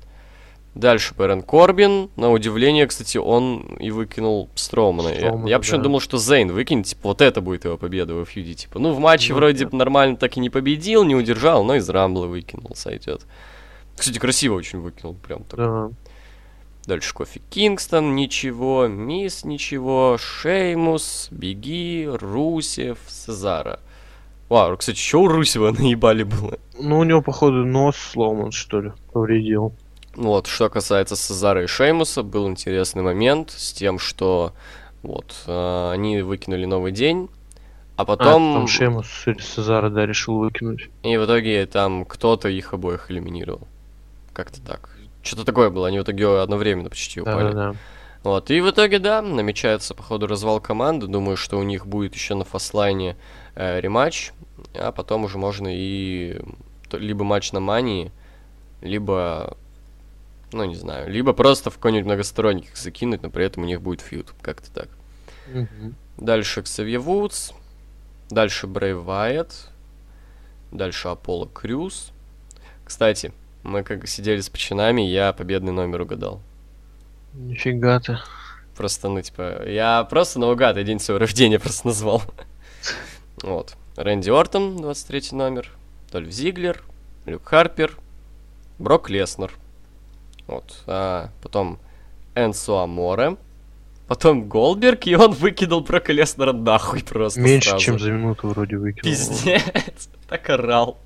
Дальше 0.75 1.13
Бэрон 1.15 1.43
Корбин. 1.43 2.09
На 2.15 2.31
удивление, 2.31 2.87
кстати, 2.87 3.17
он 3.17 3.59
и 3.79 3.91
выкинул 3.91 4.49
Строумана. 4.55 5.09
Я- 5.09 5.15
Строумана, 5.17 5.47
я 5.47 5.59
почему-то 5.59 5.77
да. 5.77 5.83
думал, 5.83 5.99
что 5.99 6.17
Зейн 6.17 6.51
выкинет, 6.51 6.87
типа, 6.87 7.01
вот 7.09 7.21
это 7.21 7.41
будет 7.41 7.65
его 7.65 7.77
победа 7.77 8.15
во 8.15 8.25
фьюде. 8.25 8.55
Типа, 8.55 8.79
ну, 8.79 8.91
в 8.91 8.99
матче 8.99 9.33
Ну, 9.33 9.37
вроде 9.37 9.65
да. 9.65 9.77
нормально 9.77 10.17
так 10.17 10.35
и 10.35 10.39
не 10.39 10.49
победил, 10.49 11.03
не 11.03 11.15
удержал, 11.15 11.63
но 11.63 11.75
из 11.75 11.87
Рамбла 11.89 12.25
выкинул, 12.25 12.71
сойдет. 12.75 13.21
Кстати, 13.95 14.17
красиво 14.17 14.55
очень 14.55 14.79
выкинул, 14.79 15.13
прям 15.13 15.43
так. 15.43 15.57
Да. 15.59 15.89
Дальше 16.87 17.13
Кофи 17.13 17.41
Кингстон, 17.51 18.15
ничего, 18.15 18.87
Мисс, 18.87 19.45
ничего, 19.45 20.17
Шеймус, 20.19 21.27
Беги, 21.31 22.09
Русев, 22.11 22.97
Сезара. 23.07 23.79
Вау, 24.49 24.75
кстати, 24.75 24.97
что 24.97 25.21
у 25.21 25.27
Русева 25.27 25.71
наебали 25.79 26.23
было? 26.23 26.57
Ну, 26.79 26.99
у 26.99 27.03
него, 27.03 27.21
походу, 27.21 27.63
нос 27.63 27.95
сломан, 27.95 28.51
что 28.51 28.81
ли, 28.81 28.91
повредил. 29.13 29.73
Вот, 30.15 30.47
что 30.47 30.69
касается 30.69 31.15
Сезара 31.15 31.63
и 31.63 31.67
Шеймуса, 31.67 32.23
был 32.23 32.47
интересный 32.47 33.01
момент 33.01 33.51
с 33.51 33.73
тем, 33.73 33.97
что 33.97 34.53
вот, 35.01 35.33
э, 35.47 35.91
они 35.91 36.21
выкинули 36.21 36.65
новый 36.65 36.91
день, 36.91 37.29
а 37.95 38.03
А, 38.03 38.05
потом... 38.05 38.53
там 38.53 38.67
Шемус 38.67 39.23
или 39.27 39.39
Сезара, 39.41 39.89
да, 39.89 40.05
решил 40.05 40.37
выкинуть. 40.37 40.89
И 41.03 41.17
в 41.17 41.25
итоге 41.25 41.65
там 41.65 42.05
кто-то 42.05 42.47
их 42.49 42.73
обоих 42.73 43.09
элиминировал. 43.11 43.67
Как-то 44.33 44.61
так. 44.61 44.89
Что-то 45.21 45.45
такое 45.45 45.69
было, 45.69 45.87
они 45.87 45.99
в 45.99 46.03
итоге 46.03 46.27
одновременно 46.41 46.89
почти 46.89 47.21
упали. 47.21 47.51
Да-да-да. 47.51 47.75
Вот, 48.23 48.51
и 48.51 48.61
в 48.61 48.69
итоге, 48.69 48.99
да, 48.99 49.21
намечается, 49.21 49.93
походу, 49.93 50.27
развал 50.27 50.61
команды. 50.61 51.07
Думаю, 51.07 51.35
что 51.37 51.57
у 51.57 51.63
них 51.63 51.85
будет 51.85 52.13
еще 52.15 52.35
на 52.35 52.45
фастлайне 52.45 53.17
э, 53.55 53.81
рематч, 53.81 54.31
а 54.75 54.91
потом 54.91 55.25
уже 55.25 55.37
можно 55.37 55.67
и 55.69 56.39
либо 56.91 57.23
матч 57.25 57.51
на 57.51 57.59
мании, 57.59 58.11
либо, 58.81 59.57
ну, 60.53 60.65
не 60.65 60.75
знаю, 60.75 61.09
либо 61.09 61.33
просто 61.33 61.69
в 61.69 61.75
какой-нибудь 61.75 62.05
многосторонник 62.05 62.69
их 62.69 62.77
закинуть, 62.77 63.23
но 63.23 63.29
при 63.29 63.45
этом 63.45 63.63
у 63.63 63.65
них 63.65 63.81
будет 63.81 64.01
фьюд, 64.01 64.33
как-то 64.41 64.71
так. 64.71 64.89
Мгм. 65.47 65.95
Дальше 66.17 66.61
Ксавье 66.61 66.99
Вудс, 66.99 67.51
дальше 68.29 68.67
Брейв 68.67 68.97
Вайет, 68.99 69.69
дальше 70.71 71.09
Аполло 71.09 71.47
Крюс. 71.47 72.11
Кстати, 72.85 73.33
мы 73.63 73.83
как 73.83 74.07
сидели 74.07 74.41
с 74.41 74.49
пацанами, 74.49 75.01
я 75.01 75.33
победный 75.33 75.71
номер 75.71 76.01
угадал. 76.01 76.41
Нифига 77.33 77.99
ты. 77.99 78.19
Просто, 78.75 79.09
ну, 79.09 79.21
типа, 79.21 79.67
я 79.67 80.03
просто 80.03 80.39
наугад, 80.39 80.77
я 80.77 80.83
день 80.83 80.99
своего 80.99 81.19
рождения 81.19 81.59
просто 81.59 81.87
назвал. 81.87 82.21
Вот. 83.41 83.75
Рэнди 83.97 84.29
Ортон, 84.29 84.77
23 84.77 85.29
номер. 85.33 85.69
Дольф 86.11 86.31
Зиглер, 86.31 86.81
Люк 87.25 87.43
Харпер, 87.43 87.97
Брок 88.79 89.09
Леснер. 89.09 89.51
Вот. 90.53 90.83
А 90.87 91.29
потом 91.41 91.79
Энсо 92.35 92.83
Аморе. 92.83 93.37
Потом 94.07 94.47
Голдберг, 94.49 95.07
и 95.07 95.15
он 95.15 95.31
выкинул 95.31 95.79
Брока 95.81 96.11
Леснера 96.13 96.51
нахуй 96.51 97.01
просто 97.03 97.39
Меньше, 97.39 97.69
сразу. 97.69 97.83
чем 97.85 97.99
за 97.99 98.11
минуту 98.11 98.49
вроде 98.49 98.77
выкинул. 98.77 99.03
Пиздец, 99.03 100.09
так 100.27 100.49
орал. 100.49 100.97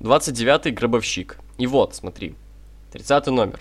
29-й 0.00 0.70
гробовщик. 0.72 1.38
И 1.58 1.66
вот, 1.66 1.94
смотри. 1.94 2.34
30 2.92 3.26
номер. 3.28 3.60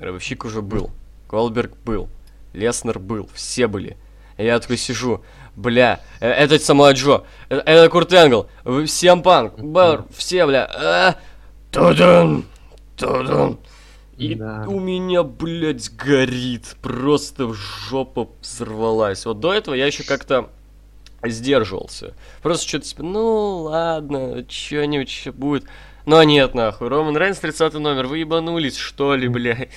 Рыбовщик 0.00 0.44
уже 0.44 0.62
был. 0.62 0.90
Голдберг 1.28 1.76
был. 1.84 2.08
Леснер 2.52 2.98
был. 2.98 3.28
Все 3.34 3.66
были. 3.68 3.96
И 4.36 4.44
я 4.44 4.58
такой 4.58 4.76
сижу. 4.76 5.22
Бля, 5.54 6.00
э, 6.20 6.28
это 6.28 6.58
Самуа 6.58 6.92
Джо. 6.92 7.22
э, 7.50 7.56
Это 7.58 7.88
Курт 7.88 8.12
Энгл. 8.12 8.48
Всем 8.86 9.22
панк. 9.22 9.58
Бар, 9.58 10.04
все, 10.16 10.46
бля. 10.46 10.64
а, 10.74 11.14
Тудун. 13.00 13.58
И 14.16 14.34
Да. 14.34 14.64
у 14.68 14.78
меня, 14.78 15.22
блядь, 15.22 15.90
горит. 15.96 16.76
Просто 16.82 17.52
жопа 17.54 18.28
взорвалась. 18.42 19.24
Вот 19.26 19.40
до 19.40 19.52
этого 19.54 19.74
я 19.74 19.86
еще 19.86 20.04
как-то 20.04 20.50
сдерживался. 21.24 22.14
Просто 22.42 22.68
что-то 22.68 22.84
типа, 22.86 23.02
ну 23.02 23.58
ладно, 23.62 24.44
что-нибудь 24.48 25.08
еще 25.08 25.32
будет. 25.32 25.64
Но 26.06 26.22
нет, 26.22 26.54
нахуй. 26.54 26.88
Роман 26.88 27.16
Рейнс, 27.16 27.38
30 27.38 27.74
номер. 27.74 28.06
Вы 28.06 28.18
ебанулись, 28.18 28.76
что 28.76 29.14
ли, 29.14 29.28
блядь? 29.28 29.68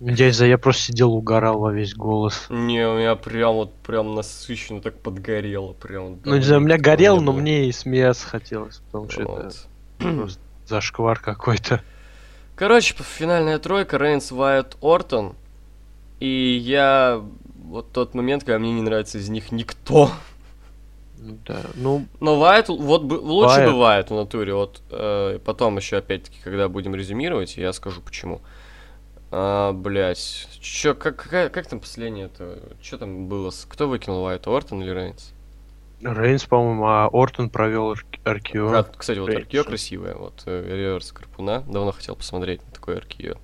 Дядя, 0.00 0.44
я 0.44 0.58
просто 0.58 0.82
сидел, 0.82 1.12
угорал 1.14 1.58
во 1.60 1.72
весь 1.72 1.94
голос. 1.94 2.46
Не, 2.50 2.86
у 2.86 2.98
меня 2.98 3.14
прям 3.14 3.54
вот 3.54 3.74
прям 3.76 4.14
насыщенно 4.14 4.80
так 4.82 4.98
подгорело. 4.98 5.72
Прям, 5.72 6.18
Ну, 6.24 6.36
не 6.36 6.42
знаю, 6.42 6.60
у 6.60 6.64
меня 6.64 6.76
давненько 6.76 6.90
горел, 6.90 7.16
не 7.18 7.24
но 7.24 7.32
было. 7.32 7.40
мне 7.40 7.68
и 7.68 7.72
смеяться 7.72 8.26
хотелось, 8.26 8.78
потому 8.86 9.08
что 9.08 9.22
это 9.22 9.30
Вот. 10.00 10.16
просто 10.16 10.40
зашквар 10.66 11.18
какой-то. 11.20 11.82
Короче, 12.56 12.94
финальная 12.94 13.58
тройка, 13.58 13.98
Рейнс, 13.98 14.30
Вайт, 14.30 14.76
Ортон. 14.80 15.34
И 16.20 16.56
я... 16.62 17.22
Вот 17.64 17.90
тот 17.92 18.14
момент, 18.14 18.44
когда 18.44 18.58
мне 18.58 18.72
не 18.72 18.82
нравится 18.82 19.18
из 19.18 19.28
них 19.28 19.50
никто. 19.50 20.10
Да, 21.16 21.62
ну, 21.74 22.06
Но 22.20 22.38
Вайт, 22.38 22.68
вот 22.68 23.02
лучше 23.04 23.56
Вайт. 23.56 23.70
бывает 23.70 24.10
в 24.10 24.14
натуре. 24.14 24.54
Вот 24.54 24.82
э, 24.90 25.38
потом 25.44 25.76
еще 25.78 25.96
опять-таки, 25.96 26.36
когда 26.44 26.68
будем 26.68 26.94
резюмировать, 26.94 27.56
я 27.56 27.72
скажу 27.72 28.02
почему. 28.02 28.42
А, 29.30 29.72
блять, 29.72 30.46
чё, 30.60 30.94
как, 30.94 31.16
какая- 31.16 31.48
как 31.48 31.66
там 31.66 31.80
последнее 31.80 32.26
это? 32.26 32.58
Что 32.82 32.98
там 32.98 33.26
было? 33.26 33.50
Кто 33.68 33.88
выкинул 33.88 34.22
Вайт, 34.22 34.46
Ортон 34.46 34.82
или 34.82 34.90
Рейнс? 34.90 35.32
Рейнс, 36.02 36.44
по-моему, 36.44 36.84
а 36.86 37.08
Ортон 37.10 37.48
провел 37.48 37.94
Аркио. 38.24 38.72
А, 38.72 38.82
кстати, 38.84 39.18
вот 39.18 39.28
Рейнс. 39.28 39.42
Аркио 39.44 39.64
красивая, 39.64 40.14
вот 40.14 40.42
э, 40.46 40.64
реверс 40.76 41.12
Карпуна. 41.12 41.60
Давно 41.60 41.92
хотел 41.92 42.16
посмотреть 42.16 42.64
на 42.64 42.70
такой 42.72 42.96
Аркио. 42.96 43.36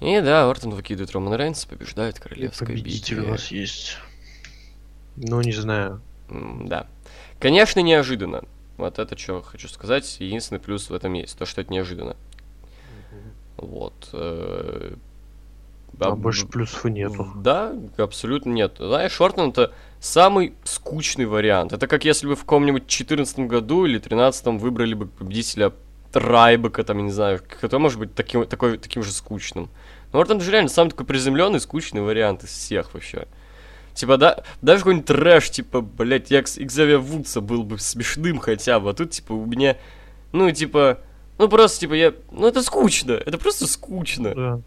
И 0.00 0.20
да, 0.20 0.48
Ортон 0.48 0.72
выкидывает 0.74 1.10
Романа 1.12 1.36
Рейнса, 1.36 1.66
побеждает 1.68 2.18
королевская 2.20 2.68
Победитель 2.68 3.20
у 3.20 3.28
нас 3.28 3.48
есть. 3.50 3.96
Ну, 5.16 5.40
не 5.40 5.52
знаю. 5.52 6.00
М, 6.28 6.68
Да. 6.68 6.86
Конечно, 7.40 7.80
неожиданно. 7.80 8.44
Вот 8.76 8.98
это 8.98 9.16
что 9.18 9.42
хочу 9.42 9.68
сказать. 9.68 10.18
Единственный 10.20 10.60
плюс 10.60 10.90
в 10.90 10.94
этом 10.94 11.12
есть. 11.14 11.36
То, 11.38 11.46
что 11.46 11.60
это 11.60 11.72
неожиданно. 11.72 12.16
Вот. 13.56 14.08
А 16.00 16.08
об- 16.08 16.18
больше 16.20 16.46
плюсов 16.46 16.86
и 16.86 16.90
нету. 16.90 17.26
Да, 17.36 17.74
абсолютно 17.96 18.50
нет. 18.50 18.76
Знаешь, 18.78 19.20
Ортон 19.20 19.50
это 19.50 19.72
самый 20.00 20.54
скучный 20.64 21.26
вариант. 21.26 21.72
Это 21.72 21.86
как 21.86 22.04
если 22.04 22.26
бы 22.26 22.36
в 22.36 22.40
каком-нибудь 22.40 22.86
14 22.86 23.40
году 23.40 23.84
или 23.84 23.98
13 23.98 24.46
выбрали 24.60 24.94
бы 24.94 25.06
победителя 25.06 25.72
Трайбека, 26.12 26.84
там, 26.84 26.98
я 26.98 27.04
не 27.04 27.10
знаю, 27.10 27.40
кто 27.46 27.78
может 27.78 27.98
быть 27.98 28.14
таким, 28.14 28.46
такой, 28.46 28.78
таким 28.78 29.02
же 29.02 29.12
скучным. 29.12 29.68
Но 30.12 30.20
Ортон 30.20 30.40
же 30.40 30.50
реально 30.50 30.70
самый 30.70 30.90
такой 30.90 31.04
приземленный, 31.04 31.60
скучный 31.60 32.00
вариант 32.00 32.44
из 32.44 32.50
всех 32.50 32.94
вообще. 32.94 33.26
Типа, 33.94 34.16
да, 34.16 34.44
даже 34.62 34.78
какой-нибудь 34.80 35.06
трэш, 35.06 35.50
типа, 35.50 35.80
блядь, 35.80 36.30
я 36.30 36.40
Экзавия 36.40 36.98
Вудса 36.98 37.40
был 37.40 37.64
бы 37.64 37.78
смешным 37.78 38.38
хотя 38.38 38.78
бы, 38.78 38.90
а 38.90 38.92
тут, 38.94 39.10
типа, 39.10 39.32
у 39.32 39.44
меня, 39.44 39.76
ну, 40.32 40.50
типа, 40.52 41.00
ну, 41.36 41.48
просто, 41.48 41.80
типа, 41.80 41.94
я, 41.94 42.14
ну, 42.30 42.46
это 42.46 42.62
скучно, 42.62 43.12
это 43.12 43.38
просто 43.38 43.66
скучно. 43.66 44.34
Да. 44.34 44.60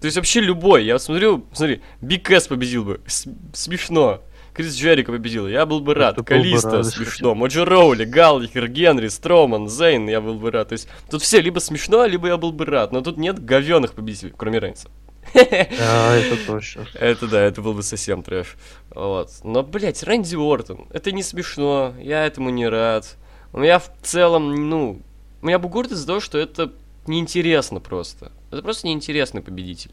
То 0.00 0.06
есть 0.06 0.16
вообще 0.16 0.40
любой. 0.40 0.84
Я 0.84 0.98
смотрю, 0.98 1.44
смотри, 1.52 1.80
Биг 2.00 2.30
Кэсс 2.30 2.46
победил 2.46 2.84
бы. 2.84 3.00
С- 3.06 3.28
смешно. 3.52 4.20
Крис 4.54 4.74
Джерико 4.74 5.12
победил. 5.12 5.46
Я 5.46 5.66
был 5.66 5.80
бы 5.80 5.94
рад. 5.94 6.14
Это 6.18 6.22
был 6.22 6.36
бы 6.36 6.42
Калисто 6.42 6.82
смешно. 6.82 7.34
Моджо 7.34 7.64
Роули, 7.64 8.04
Галлахер, 8.04 8.66
Генри, 8.68 9.06
Строман, 9.08 9.68
Зейн, 9.68 10.08
я 10.08 10.20
был 10.20 10.34
бы 10.34 10.50
рад. 10.50 10.70
То 10.70 10.72
есть 10.72 10.88
тут 11.10 11.22
все 11.22 11.40
либо 11.40 11.60
смешно, 11.60 12.04
либо 12.06 12.26
я 12.28 12.36
был 12.36 12.50
бы 12.50 12.64
рад. 12.64 12.90
Но 12.90 13.00
тут 13.00 13.18
нет 13.18 13.44
говёных 13.44 13.92
победителей, 13.94 14.32
кроме 14.36 14.58
Рейнса. 14.58 14.88
Да, 15.34 15.40
это 16.16 16.36
точно. 16.46 16.86
Это 16.94 17.28
да, 17.28 17.40
это 17.40 17.62
был 17.62 17.74
бы 17.74 17.82
совсем 17.82 18.22
трэш. 18.22 18.56
Вот. 18.90 19.30
Но, 19.44 19.62
блядь, 19.62 20.02
Рэнди 20.02 20.34
Ортон. 20.36 20.86
Это 20.90 21.12
не 21.12 21.22
смешно. 21.22 21.94
Я 22.00 22.26
этому 22.26 22.50
не 22.50 22.66
рад. 22.68 23.16
У 23.52 23.60
меня 23.60 23.78
в 23.78 23.90
целом, 24.02 24.68
ну... 24.68 25.02
У 25.40 25.46
меня 25.46 25.60
бугурт 25.60 25.92
из-за 25.92 26.06
того, 26.06 26.18
что 26.18 26.36
это 26.36 26.72
неинтересно 27.06 27.78
просто. 27.78 28.32
Это 28.50 28.62
просто 28.62 28.86
неинтересный 28.86 29.42
победитель. 29.42 29.90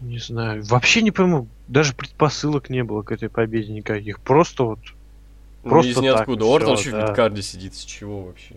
Не 0.00 0.18
знаю. 0.18 0.64
Вообще 0.64 1.02
не 1.02 1.10
пойму. 1.10 1.46
Даже 1.68 1.94
предпосылок 1.94 2.70
не 2.70 2.82
было 2.82 3.02
к 3.02 3.12
этой 3.12 3.28
победе 3.28 3.72
никаких. 3.72 4.20
Просто 4.20 4.64
вот 4.64 4.78
Ну, 5.62 5.70
Просто 5.70 5.90
из 5.90 5.94
так, 5.94 6.04
ниоткуда. 6.04 6.44
и 6.44 6.48
Ортон 6.48 6.76
еще 6.78 6.90
да. 6.90 7.06
в 7.06 7.08
мидкарде 7.08 7.42
сидит. 7.42 7.74
С 7.74 7.84
чего 7.84 8.22
вообще? 8.24 8.56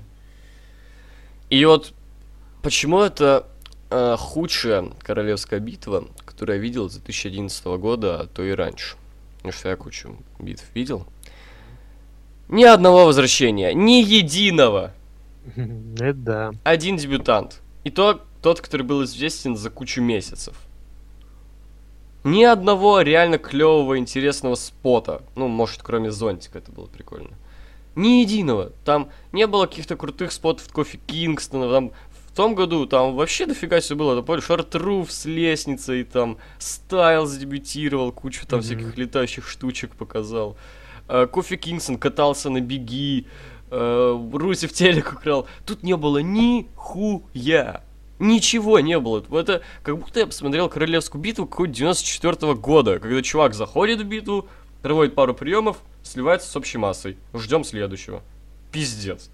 И 1.49 1.63
вот 1.65 1.93
почему 2.61 3.01
это 3.01 3.45
э, 3.89 4.15
худшая 4.17 4.89
королевская 5.01 5.59
битва, 5.59 6.07
которую 6.25 6.57
я 6.57 6.61
видел 6.61 6.89
с 6.89 6.93
2011 6.95 7.65
года, 7.65 8.21
а 8.21 8.27
то 8.27 8.43
и 8.43 8.51
раньше. 8.51 8.95
Потому 9.37 9.51
что 9.51 9.69
я 9.69 9.75
кучу 9.75 10.15
битв 10.39 10.63
видел. 10.73 11.05
Ни 12.47 12.63
одного 12.63 13.05
возвращения, 13.05 13.73
ни 13.73 14.01
единого. 14.01 14.93
это 15.55 16.13
да. 16.13 16.51
Один 16.63 16.95
дебютант. 16.95 17.62
И 17.83 17.89
то 17.89 18.21
тот, 18.41 18.61
который 18.61 18.83
был 18.83 19.03
известен 19.03 19.55
за 19.57 19.69
кучу 19.69 20.01
месяцев. 20.01 20.55
Ни 22.23 22.43
одного 22.43 23.01
реально 23.01 23.37
клевого, 23.37 23.97
интересного 23.97 24.55
спота. 24.55 25.21
Ну, 25.35 25.47
может, 25.49 25.83
кроме 25.83 26.11
зонтика, 26.11 26.59
это 26.59 26.71
было 26.71 26.85
прикольно. 26.85 27.31
Ни 27.95 28.21
единого. 28.21 28.71
Там 28.85 29.09
не 29.33 29.45
было 29.45 29.65
каких-то 29.65 29.97
крутых 29.97 30.31
спотов 30.31 30.71
Кофи 30.71 30.99
Кингстона. 31.05 31.69
Там 31.69 31.91
в 32.27 32.35
том 32.35 32.55
году 32.55 32.85
там 32.85 33.15
вообще 33.15 33.45
дофига 33.45 33.81
все 33.81 33.95
было. 33.95 34.15
Ты 34.15 34.25
помнишь, 34.25 34.49
Артруф 34.49 35.11
с 35.11 35.25
лестницей, 35.25 36.03
там 36.05 36.37
Стайлз 36.59 37.35
дебютировал, 37.35 38.11
кучу 38.13 38.47
там 38.47 38.59
Мгм. 38.59 38.65
всяких 38.65 38.97
летающих 38.97 39.47
штучек 39.47 39.91
показал. 39.95 40.57
Э, 41.09 41.27
Кофи 41.27 41.57
Кингстон 41.57 41.97
катался 41.97 42.49
на 42.49 42.61
беги. 42.61 43.27
Э, 43.73 44.29
Русев 44.33 44.71
телек 44.73 45.13
украл. 45.13 45.47
Тут 45.65 45.83
не 45.83 45.95
было 45.97 46.19
ни 46.19 46.67
хуя. 46.75 47.83
Ничего 48.19 48.79
не 48.79 48.99
было. 48.99 49.23
Это 49.31 49.61
как 49.81 49.97
будто 49.97 50.19
я 50.19 50.27
посмотрел 50.27 50.69
королевскую 50.69 51.21
битву 51.21 51.45
какого-то 51.45 51.73
94 51.73 52.53
года, 52.55 52.99
когда 52.99 53.21
чувак 53.21 53.53
заходит 53.53 54.01
в 54.01 54.05
битву, 54.05 54.47
проводит 54.81 55.15
пару 55.15 55.33
приемов, 55.33 55.77
сливается 56.03 56.49
с 56.49 56.55
общей 56.55 56.77
массой. 56.77 57.17
Ждем 57.33 57.63
следующего. 57.63 58.21
Пиздец. 58.71 59.29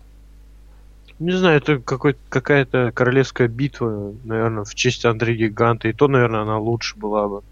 Не 1.20 1.34
знаю, 1.34 1.58
это 1.58 1.80
какая-то 1.80 2.94
королевская 2.96 3.50
битва, 3.50 4.14
наверное, 4.24 4.64
в 4.64 4.74
честь 4.74 5.04
Андрея 5.04 5.50
Гиганта. 5.50 5.90
И 5.90 5.94
то, 5.94 6.08
наверное, 6.08 6.42
она 6.42 6.58
лучше 6.58 6.98
была 6.98 7.28
бы. 7.28 7.44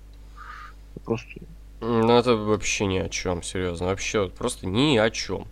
Просто 1.03 1.27
Ну 1.81 2.17
это 2.17 2.35
вообще 2.35 2.85
ни 2.85 2.97
о 2.97 3.09
чем, 3.09 3.43
серьезно. 3.43 3.87
Вообще 3.87 4.29
просто 4.29 4.67
ни 4.67 4.97
о 4.97 5.09
чем. 5.09 5.47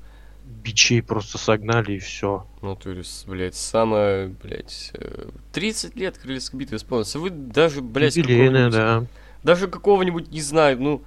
Бичей 0.45 1.01
просто 1.01 1.37
согнали 1.37 1.93
и 1.93 1.99
все. 1.99 2.45
Ну, 2.61 2.75
то 2.75 2.91
есть, 2.91 3.27
блядь, 3.27 3.55
самое, 3.55 4.27
блядь, 4.27 4.91
э, 4.93 5.29
30 5.53 5.95
лет 5.95 6.17
королевской 6.17 6.59
битвы 6.59 6.77
исполнилось. 6.77 7.15
А 7.15 7.19
Вы 7.19 7.29
даже, 7.29 7.81
блядь, 7.81 8.15
Юбилейная, 8.15 8.69
да. 8.69 9.05
Даже 9.43 9.67
какого-нибудь, 9.67 10.31
не 10.31 10.41
знаю, 10.41 10.81
ну, 10.81 11.03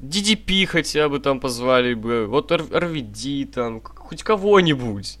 DDP 0.00 0.66
хотя 0.66 1.08
бы 1.08 1.20
там 1.20 1.40
позвали 1.40 1.94
бы, 1.94 2.26
вот 2.26 2.50
RVD 2.50 3.46
там, 3.46 3.80
хоть 3.82 4.22
кого-нибудь. 4.22 5.18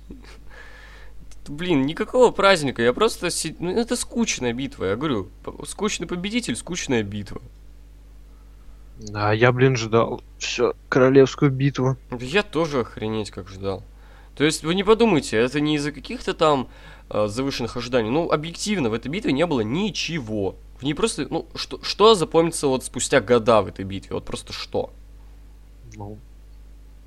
Блин, 1.48 1.86
никакого 1.86 2.32
праздника, 2.32 2.82
я 2.82 2.92
просто... 2.92 3.28
Ну, 3.58 3.70
это 3.70 3.94
скучная 3.94 4.52
битва, 4.52 4.86
я 4.86 4.96
говорю. 4.96 5.28
Скучный 5.64 6.06
победитель, 6.06 6.56
скучная 6.56 7.02
битва. 7.02 7.40
А 9.14 9.32
я, 9.32 9.52
блин, 9.52 9.76
ждал 9.76 10.22
все 10.38 10.74
королевскую 10.88 11.50
битву. 11.50 11.96
Я 12.18 12.42
тоже 12.42 12.80
охренеть 12.80 13.30
как 13.30 13.48
ждал. 13.48 13.82
То 14.36 14.44
есть 14.44 14.64
вы 14.64 14.74
не 14.74 14.84
подумайте, 14.84 15.36
это 15.36 15.60
не 15.60 15.76
из-за 15.76 15.92
каких-то 15.92 16.34
там 16.34 16.68
э, 17.08 17.26
завышенных 17.26 17.76
ожиданий. 17.76 18.10
Ну, 18.10 18.30
объективно, 18.30 18.90
в 18.90 18.94
этой 18.94 19.08
битве 19.08 19.32
не 19.32 19.46
было 19.46 19.60
ничего. 19.60 20.56
В 20.78 20.82
ней 20.82 20.94
просто, 20.94 21.26
ну, 21.28 21.46
что, 21.54 21.82
что 21.82 22.14
запомнится 22.14 22.68
вот 22.68 22.84
спустя 22.84 23.20
года 23.20 23.62
в 23.62 23.66
этой 23.66 23.84
битве? 23.84 24.14
Вот 24.14 24.24
просто 24.24 24.52
что? 24.52 24.92
Ну, 25.94 26.18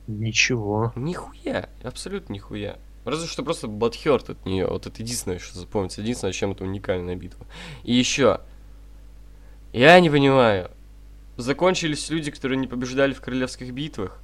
ничего. 0.07 0.91
Нихуя, 0.95 1.69
абсолютно 1.83 2.33
нихуя. 2.33 2.77
Разве 3.05 3.27
что 3.27 3.43
просто 3.43 3.67
Бадхерт 3.67 4.29
от 4.31 4.45
нее. 4.45 4.67
Вот 4.67 4.87
это 4.87 5.01
единственное, 5.01 5.39
что 5.39 5.57
запомнится. 5.57 6.01
Единственное, 6.01 6.33
чем 6.33 6.51
это 6.51 6.63
уникальная 6.63 7.15
битва. 7.15 7.45
И 7.83 7.93
еще. 7.93 8.41
Я 9.71 9.99
не 9.99 10.09
понимаю. 10.09 10.71
Закончились 11.39 12.09
люди, 12.09 12.31
которые 12.31 12.57
не 12.57 12.67
побеждали 12.67 13.13
в 13.13 13.21
королевских 13.21 13.71
битвах. 13.71 14.19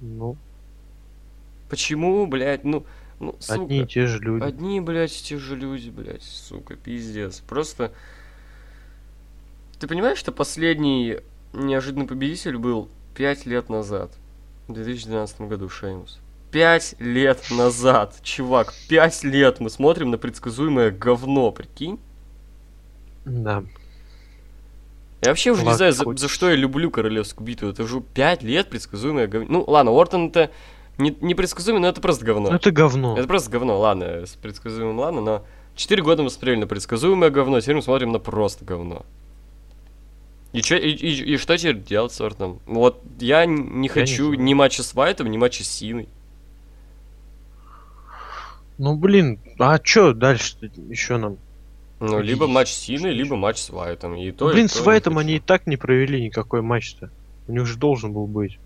Ну, 0.00 0.36
Почему, 1.68 2.28
блядь, 2.28 2.62
ну, 2.62 2.86
Ну, 3.18 3.34
сука. 3.40 3.62
Одни 3.62 3.82
и 3.82 3.86
те 3.86 4.06
же 4.06 4.20
люди. 4.20 4.44
Одни, 4.44 4.80
блядь, 4.80 5.10
те 5.10 5.38
же 5.38 5.56
люди, 5.56 5.90
блядь, 5.90 6.22
сука, 6.22 6.76
пиздец. 6.76 7.40
Просто... 7.40 7.92
Ты 9.80 9.88
понимаешь, 9.88 10.18
что 10.18 10.30
последний 10.30 11.18
неожиданный 11.52 12.06
победитель 12.06 12.56
был 12.56 12.88
пять 13.16 13.44
лет 13.44 13.68
назад? 13.68 14.12
В 14.68 14.74
2012 14.74 15.40
году, 15.40 15.68
Шеймус. 15.68 16.20
Пять 16.52 16.94
лет 17.00 17.42
назад, 17.50 18.20
чувак, 18.22 18.72
пять 18.88 19.24
лет 19.24 19.58
мы 19.58 19.70
смотрим 19.70 20.12
на 20.12 20.18
предсказуемое 20.18 20.92
говно, 20.92 21.50
прикинь? 21.50 21.98
Да. 23.24 23.64
Я 25.22 25.28
вообще 25.28 25.52
уже 25.52 25.60
не 25.62 25.68
Ладно, 25.68 25.92
знаю, 25.92 25.92
за, 25.92 26.16
за 26.16 26.28
что 26.28 26.50
я 26.50 26.56
люблю 26.56 26.90
королевскую 26.90 27.46
битву. 27.46 27.68
Это 27.68 27.84
уже 27.84 28.00
пять 28.00 28.42
лет 28.42 28.68
предсказуемое 28.68 29.28
говно. 29.28 29.46
Ну, 29.48 29.64
ладно, 29.68 29.92
Ортон 29.92 30.28
это 30.28 30.50
не, 30.98 31.16
не 31.20 31.34
предсказуемый, 31.36 31.80
но 31.80 31.88
это 31.88 32.00
просто 32.00 32.24
говно. 32.24 32.50
Ну 32.50 32.56
это 32.56 32.72
говно. 32.72 33.16
Это 33.16 33.28
просто 33.28 33.48
говно, 33.50 33.78
ладно, 33.78 34.26
с 34.26 34.34
предсказуемым 34.34 34.98
ладно, 34.98 35.20
но 35.20 35.44
4 35.76 36.02
года 36.02 36.24
мы 36.24 36.30
смотрели 36.30 36.58
на 36.58 36.66
предсказуемое 36.66 37.30
говно, 37.30 37.60
теперь 37.60 37.76
мы 37.76 37.82
смотрим 37.82 38.10
на 38.10 38.18
просто 38.18 38.64
говно. 38.64 39.06
И, 40.52 40.60
чё, 40.60 40.76
и, 40.76 40.90
и- 40.90 41.34
и 41.34 41.36
что 41.38 41.56
теперь 41.56 41.78
делать 41.80 42.12
с 42.12 42.20
Ортоном? 42.20 42.58
Вот 42.66 43.00
я 43.20 43.46
не 43.46 43.62
не 43.62 43.88
хочу 43.88 44.26
знаю. 44.26 44.40
ни 44.42 44.54
матча 44.54 44.82
с 44.82 44.92
Вайтом, 44.92 45.30
ни 45.30 45.38
матча 45.38 45.64
с 45.64 45.68
Синой. 45.68 46.08
Ну 48.76 48.96
блин, 48.96 49.38
а 49.58 49.78
чё 49.78 50.12
дальше 50.12 50.56
еще 50.88 51.16
нам? 51.16 51.38
Ну, 52.04 52.20
либо 52.20 52.48
матч 52.48 52.72
с 52.72 52.78
Синой, 52.78 53.12
либо 53.12 53.36
матч 53.36 53.58
с 53.58 53.70
Вайтом. 53.70 54.16
И 54.16 54.32
то, 54.32 54.46
Ну, 54.46 54.50
и 54.50 54.54
блин, 54.54 54.66
то 54.66 54.74
с 54.74 54.80
Вайтом 54.80 55.18
они 55.18 55.36
и 55.36 55.38
так 55.38 55.68
не 55.68 55.76
провели 55.76 56.20
никакой 56.20 56.60
матч-то. 56.60 57.10
У 57.46 57.52
них 57.52 57.64
же 57.64 57.78
должен 57.78 58.12
был 58.12 58.26
быть. 58.26 58.58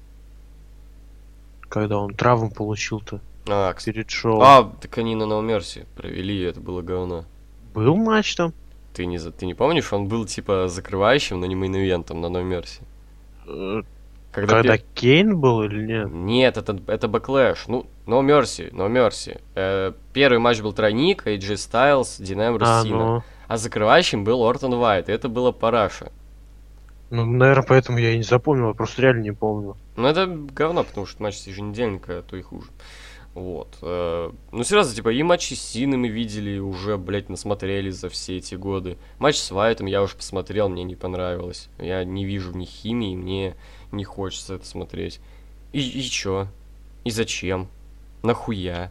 Когда 1.68 1.98
он 1.98 2.14
травму 2.14 2.50
получил-то 2.50 3.20
А, 3.46 3.74
кстати. 3.74 3.94
перед 3.94 4.10
шоу. 4.10 4.40
А, 4.40 4.72
так 4.80 4.96
они 4.96 5.14
на 5.14 5.24
No 5.24 5.44
Mercy 5.44 5.84
провели, 5.96 6.40
это 6.44 6.60
было 6.60 6.80
говно. 6.80 7.26
Был 7.74 7.94
матч 7.96 8.34
там? 8.36 8.54
Ты 8.94 9.04
не, 9.04 9.18
ты 9.18 9.44
не 9.44 9.52
помнишь, 9.52 9.92
он 9.92 10.08
был 10.08 10.24
типа 10.24 10.68
закрывающим, 10.68 11.38
но 11.38 11.44
не 11.44 11.54
мейн-ивентом 11.54 12.20
на 12.20 12.26
No 12.26 12.42
Mercy. 12.42 13.84
Когда, 14.36 14.56
Когда 14.56 14.76
пе- 14.76 14.84
Кейн 14.94 15.40
был 15.40 15.62
или 15.62 15.82
нет? 15.86 16.10
Нет, 16.12 16.58
это, 16.58 16.78
это 16.88 17.06
Backlash. 17.06 17.60
Ну, 17.68 17.86
No 18.06 18.20
Mercy, 18.20 18.70
No 18.70 18.86
Mercy. 18.86 19.40
Э, 19.54 19.94
первый 20.12 20.38
матч 20.40 20.60
был 20.60 20.74
тройник, 20.74 21.26
AJ 21.26 21.54
Styles, 21.54 22.22
Дин 22.22 22.42
Эмброуз, 22.42 22.68
А, 22.70 22.82
Сина. 22.82 22.96
ну. 22.98 23.22
А 23.48 23.56
закрывающим 23.56 24.24
был 24.24 24.44
Ортон 24.46 24.74
Вайт, 24.74 25.08
и 25.08 25.12
это 25.12 25.30
было 25.30 25.52
параша. 25.52 26.12
Ну, 27.08 27.24
наверное, 27.24 27.64
поэтому 27.66 27.96
я 27.96 28.10
и 28.10 28.18
не 28.18 28.24
запомнил, 28.24 28.68
я 28.68 28.74
просто 28.74 29.00
реально 29.00 29.22
не 29.22 29.32
помню. 29.32 29.74
Ну, 29.96 30.06
это 30.06 30.26
говно, 30.26 30.84
потому 30.84 31.06
что 31.06 31.22
матч 31.22 31.36
с 31.36 31.46
еженедельника, 31.46 32.18
а 32.18 32.22
то 32.22 32.36
и 32.36 32.42
хуже. 32.42 32.66
Вот. 33.32 33.68
э, 33.80 34.30
Ну, 34.52 34.64
серьезно, 34.64 34.94
типа, 34.94 35.08
и 35.14 35.22
матчи 35.22 35.54
с 35.54 35.62
Синой 35.62 35.96
мы 35.96 36.08
видели, 36.08 36.58
уже, 36.58 36.98
блядь, 36.98 37.30
насмотрели 37.30 37.88
за 37.88 38.10
все 38.10 38.36
эти 38.36 38.54
годы. 38.54 38.98
Матч 39.18 39.36
с 39.38 39.50
Вайтом 39.50 39.86
я 39.86 40.02
уже 40.02 40.14
посмотрел, 40.14 40.68
мне 40.68 40.84
не 40.84 40.94
понравилось. 40.94 41.70
Я 41.78 42.04
не 42.04 42.26
вижу 42.26 42.52
в 42.52 42.56
них 42.56 42.68
химии, 42.68 43.16
мне 43.16 43.54
не 43.92 44.04
хочется 44.04 44.54
это 44.54 44.66
смотреть. 44.66 45.20
И, 45.72 45.80
и 45.80 46.02
чё? 46.02 46.48
И 47.04 47.10
зачем? 47.10 47.68
Нахуя? 48.22 48.90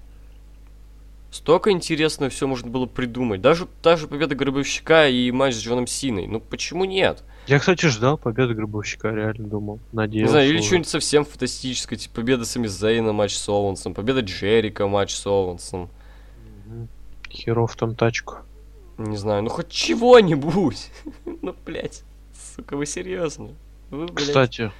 Столько 1.31 1.71
интересного 1.71 2.29
все 2.29 2.47
можно 2.47 2.69
было 2.69 2.85
придумать. 2.85 3.41
Даже 3.41 3.67
та 3.81 3.97
же 3.97 4.07
победа 4.07 4.35
Гробовщика 4.35 5.09
и 5.09 5.31
матч 5.31 5.55
с 5.55 5.61
Джоном 5.61 5.85
Синой. 5.85 6.27
Ну 6.27 6.39
почему 6.39 6.85
нет? 6.85 7.23
Я, 7.47 7.59
кстати, 7.59 7.87
ждал 7.87 8.17
победы 8.17 8.53
Гробовщика, 8.53 9.09
реально 9.09 9.47
думал. 9.47 9.79
Не 9.91 9.97
Надеялся. 9.97 10.31
знаю, 10.31 10.49
или 10.49 10.61
что-нибудь 10.61 10.87
совсем 10.87 11.25
фантастическое, 11.25 11.97
типа 11.97 12.15
победа 12.15 12.45
Сами 12.45 12.67
Зейна, 12.67 13.11
матч 13.11 13.35
с 13.35 13.49
Оуэнсом, 13.49 13.93
победа 13.93 14.21
Джерика, 14.21 14.87
матч 14.87 15.13
с 15.13 15.27
Оуэнсом. 15.27 15.89
Херов 17.29 17.75
там 17.75 17.95
тачку. 17.95 18.37
Не 18.97 19.17
знаю, 19.17 19.43
ну 19.43 19.49
хоть 19.49 19.69
чего-нибудь. 19.69 20.89
ну, 21.41 21.53
блядь, 21.65 22.03
сука, 22.55 22.77
вы 22.77 22.85
серьезно? 22.85 23.49
Вы, 23.89 24.05
блядь, 24.07 24.27
Кстати, 24.27 24.71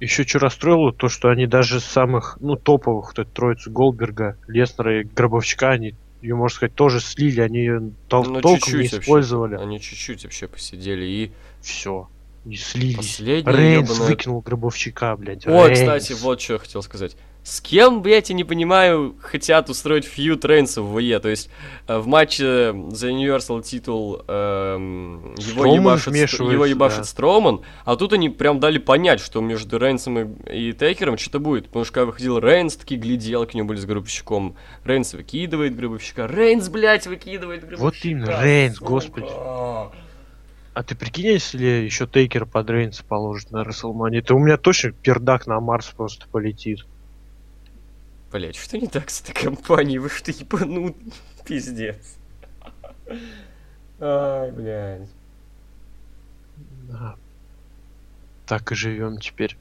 еще 0.00 0.24
что 0.24 0.38
расстроило, 0.38 0.92
то, 0.92 1.08
что 1.08 1.28
они 1.28 1.46
даже 1.46 1.80
с 1.80 1.84
самых, 1.84 2.38
ну, 2.40 2.56
топовых, 2.56 3.08
вот 3.08 3.18
эту 3.18 3.30
троицу 3.30 3.70
Голдберга, 3.70 4.36
Леснера 4.48 5.00
и 5.00 5.04
Гробовщика, 5.04 5.70
они 5.70 5.94
ее, 6.22 6.34
можно 6.36 6.56
сказать, 6.56 6.74
тоже 6.74 7.00
слили, 7.00 7.40
они 7.40 7.58
ее 7.58 7.78
тол- 8.08 8.24
ну, 8.26 8.40
толком 8.40 8.60
чуть-чуть 8.60 8.74
не 8.74 8.82
вообще. 8.88 8.98
использовали. 9.00 9.54
Они 9.56 9.80
чуть-чуть 9.80 10.24
вообще 10.24 10.48
посидели 10.48 11.04
и 11.04 11.32
Все. 11.60 12.08
Не 12.44 12.56
слились. 12.56 12.96
последнее 12.96 13.56
Рейнс 13.56 13.90
ёбаное- 13.90 14.06
выкинул 14.08 14.40
Гробовщика, 14.42 15.16
блядь. 15.16 15.46
Ой, 15.46 15.68
Рейнс. 15.68 15.80
кстати, 15.80 16.12
вот 16.20 16.40
что 16.42 16.54
я 16.54 16.58
хотел 16.58 16.82
сказать. 16.82 17.16
С 17.44 17.60
кем, 17.60 18.00
блядь, 18.00 18.30
я 18.30 18.34
не 18.34 18.42
понимаю, 18.42 19.16
хотят 19.20 19.68
устроить 19.68 20.06
фьюд 20.06 20.46
Рейнса 20.46 20.80
в 20.80 20.98
ВЕ? 20.98 21.20
То 21.20 21.28
есть 21.28 21.50
э, 21.86 21.98
в 21.98 22.06
матче 22.06 22.74
за 22.88 23.10
Universal 23.10 23.62
титул 23.62 24.22
эм, 24.26 25.34
его 25.34 25.66
ебашит, 25.66 26.14
его 26.14 26.64
ебашит 26.64 27.00
да. 27.00 27.04
Строуман, 27.04 27.60
а 27.84 27.96
тут 27.96 28.14
они 28.14 28.30
прям 28.30 28.60
дали 28.60 28.78
понять, 28.78 29.20
что 29.20 29.42
между 29.42 29.78
Рейнсом 29.78 30.18
и, 30.20 30.70
и 30.70 30.72
Тейкером 30.72 31.18
что-то 31.18 31.38
будет. 31.38 31.66
Потому 31.66 31.84
что 31.84 31.92
когда 31.92 32.06
выходил 32.06 32.38
Рейнс, 32.38 32.76
такие 32.76 32.98
гляделки 32.98 33.56
у 33.56 33.58
него 33.58 33.68
были 33.68 33.78
с 33.78 33.84
гробовщиком. 33.84 34.56
Рейнс 34.82 35.12
выкидывает 35.12 35.76
гробовщика. 35.76 36.26
Рейнс, 36.26 36.70
блядь, 36.70 37.06
выкидывает 37.06 37.60
гробовщика. 37.60 37.84
Вот 37.84 37.94
именно, 38.04 38.42
Рейнс, 38.42 38.78
сука. 38.78 38.90
господи. 38.90 39.28
А 40.72 40.82
ты 40.82 40.94
прикинь, 40.96 41.26
если 41.26 41.62
еще 41.62 42.06
Тейкер 42.06 42.46
под 42.46 42.70
Рейнса 42.70 43.04
положит 43.04 43.50
на 43.50 43.64
Расселмане, 43.64 44.22
то 44.22 44.34
у 44.34 44.38
меня 44.38 44.56
точно 44.56 44.92
пердак 44.92 45.46
на 45.46 45.60
Марс 45.60 45.88
просто 45.94 46.26
полетит. 46.26 46.86
Блять, 48.34 48.56
что 48.56 48.76
не 48.76 48.88
так 48.88 49.10
с 49.10 49.20
этой 49.20 49.32
компанией? 49.32 50.00
Вы 50.00 50.08
что, 50.08 50.32
ебанут? 50.32 50.96
Пиздец. 51.44 52.16
Ай, 54.00 54.50
блядь. 54.50 55.08
Да. 56.88 57.14
Так 58.44 58.72
и 58.72 58.74
живем 58.74 59.18
теперь. 59.18 59.56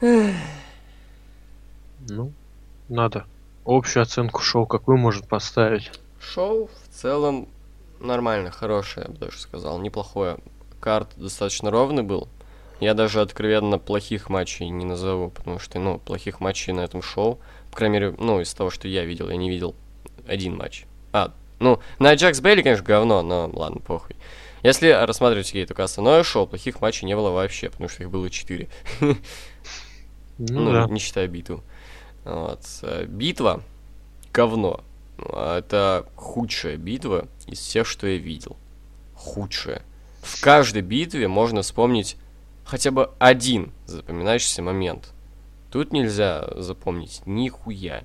Ну, 0.00 2.32
надо 2.88 3.26
общую 3.66 4.04
оценку 4.04 4.40
шоу 4.40 4.64
какую 4.64 4.96
может 4.96 5.28
поставить. 5.28 5.92
Шоу 6.18 6.68
в 6.68 6.94
целом 6.94 7.46
нормально, 7.98 8.50
хорошее, 8.50 9.04
я 9.06 9.12
бы 9.12 9.18
даже 9.18 9.38
сказал, 9.38 9.78
неплохое. 9.80 10.38
Карт 10.80 11.10
достаточно 11.18 11.70
ровный 11.70 12.04
был. 12.04 12.26
Я 12.80 12.94
даже 12.94 13.20
откровенно 13.20 13.78
плохих 13.78 14.28
матчей 14.28 14.68
не 14.68 14.84
назову, 14.84 15.30
потому 15.30 15.58
что, 15.58 15.78
ну, 15.78 15.98
плохих 15.98 16.40
матчей 16.40 16.72
на 16.72 16.80
этом 16.80 17.02
шоу, 17.02 17.38
по 17.70 17.76
крайней 17.76 17.94
мере, 17.94 18.14
ну, 18.18 18.40
из 18.40 18.52
того, 18.54 18.70
что 18.70 18.88
я 18.88 19.04
видел, 19.04 19.28
я 19.28 19.36
не 19.36 19.50
видел 19.50 19.74
один 20.26 20.56
матч. 20.56 20.84
А, 21.12 21.32
ну, 21.58 21.80
на 21.98 22.14
Джакс 22.14 22.40
Бейли, 22.40 22.62
конечно, 22.62 22.84
говно, 22.84 23.22
но 23.22 23.50
ладно, 23.52 23.80
похуй. 23.80 24.16
Если 24.62 24.88
рассматривать 24.88 25.46
какие 25.46 25.64
только 25.64 25.84
основное 25.84 26.22
шоу, 26.22 26.46
плохих 26.46 26.80
матчей 26.80 27.06
не 27.06 27.16
было 27.16 27.30
вообще, 27.30 27.70
потому 27.70 27.88
что 27.88 28.02
их 28.02 28.10
было 28.10 28.28
четыре. 28.30 28.68
Ну, 29.00 29.16
Ну, 30.38 30.88
не 30.88 30.98
считая 31.00 31.26
битву. 31.26 31.62
Вот. 32.24 32.60
э, 32.82 33.04
Битва 33.04 33.62
говно. 34.32 34.82
Это 35.18 36.06
худшая 36.16 36.76
битва 36.78 37.28
из 37.46 37.58
всех, 37.58 37.86
что 37.86 38.06
я 38.06 38.16
видел. 38.16 38.56
Худшая. 39.14 39.82
В 40.22 40.40
каждой 40.42 40.80
битве 40.80 41.28
можно 41.28 41.60
вспомнить 41.60 42.16
хотя 42.70 42.92
бы 42.92 43.10
один 43.18 43.72
запоминающийся 43.86 44.62
момент. 44.62 45.12
Тут 45.72 45.92
нельзя 45.92 46.48
запомнить 46.54 47.22
нихуя. 47.26 48.04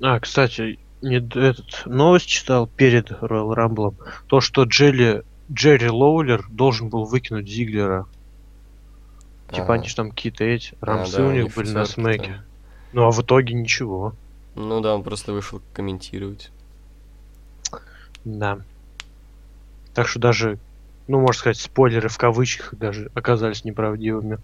А, 0.00 0.18
кстати, 0.18 0.78
не 1.02 1.16
этот 1.16 1.84
новость 1.84 2.26
читал 2.26 2.66
перед 2.66 3.10
Royal 3.10 3.54
Rumble. 3.54 3.94
То, 4.28 4.40
что 4.40 4.64
Джерри, 4.64 5.22
Джерри 5.52 5.90
Лоулер 5.90 6.46
должен 6.48 6.88
был 6.88 7.04
выкинуть 7.04 7.48
Зиглера. 7.48 8.06
Типа 9.50 9.64
Ага. 9.64 9.74
они 9.74 9.88
же 9.88 9.96
там 9.96 10.10
какие-то 10.10 10.44
эти 10.44 10.74
рамсы 10.80 11.18
да, 11.18 11.26
у 11.26 11.32
них 11.32 11.54
были 11.54 11.70
на 11.70 11.84
смеке. 11.84 12.42
Ну 12.94 13.04
а 13.04 13.10
в 13.10 13.20
итоге 13.20 13.52
ничего. 13.52 14.14
Ну 14.54 14.80
да, 14.80 14.94
он 14.94 15.02
просто 15.02 15.34
вышел 15.34 15.60
комментировать. 15.74 16.50
Да. 18.24 18.60
Так 19.92 20.08
что 20.08 20.18
даже, 20.18 20.58
ну, 21.08 21.20
можно 21.20 21.38
сказать, 21.38 21.58
спойлеры 21.58 22.08
в 22.08 22.18
кавычках 22.18 22.74
даже 22.74 23.10
оказались 23.14 23.64
неправдивыми. 23.64 24.38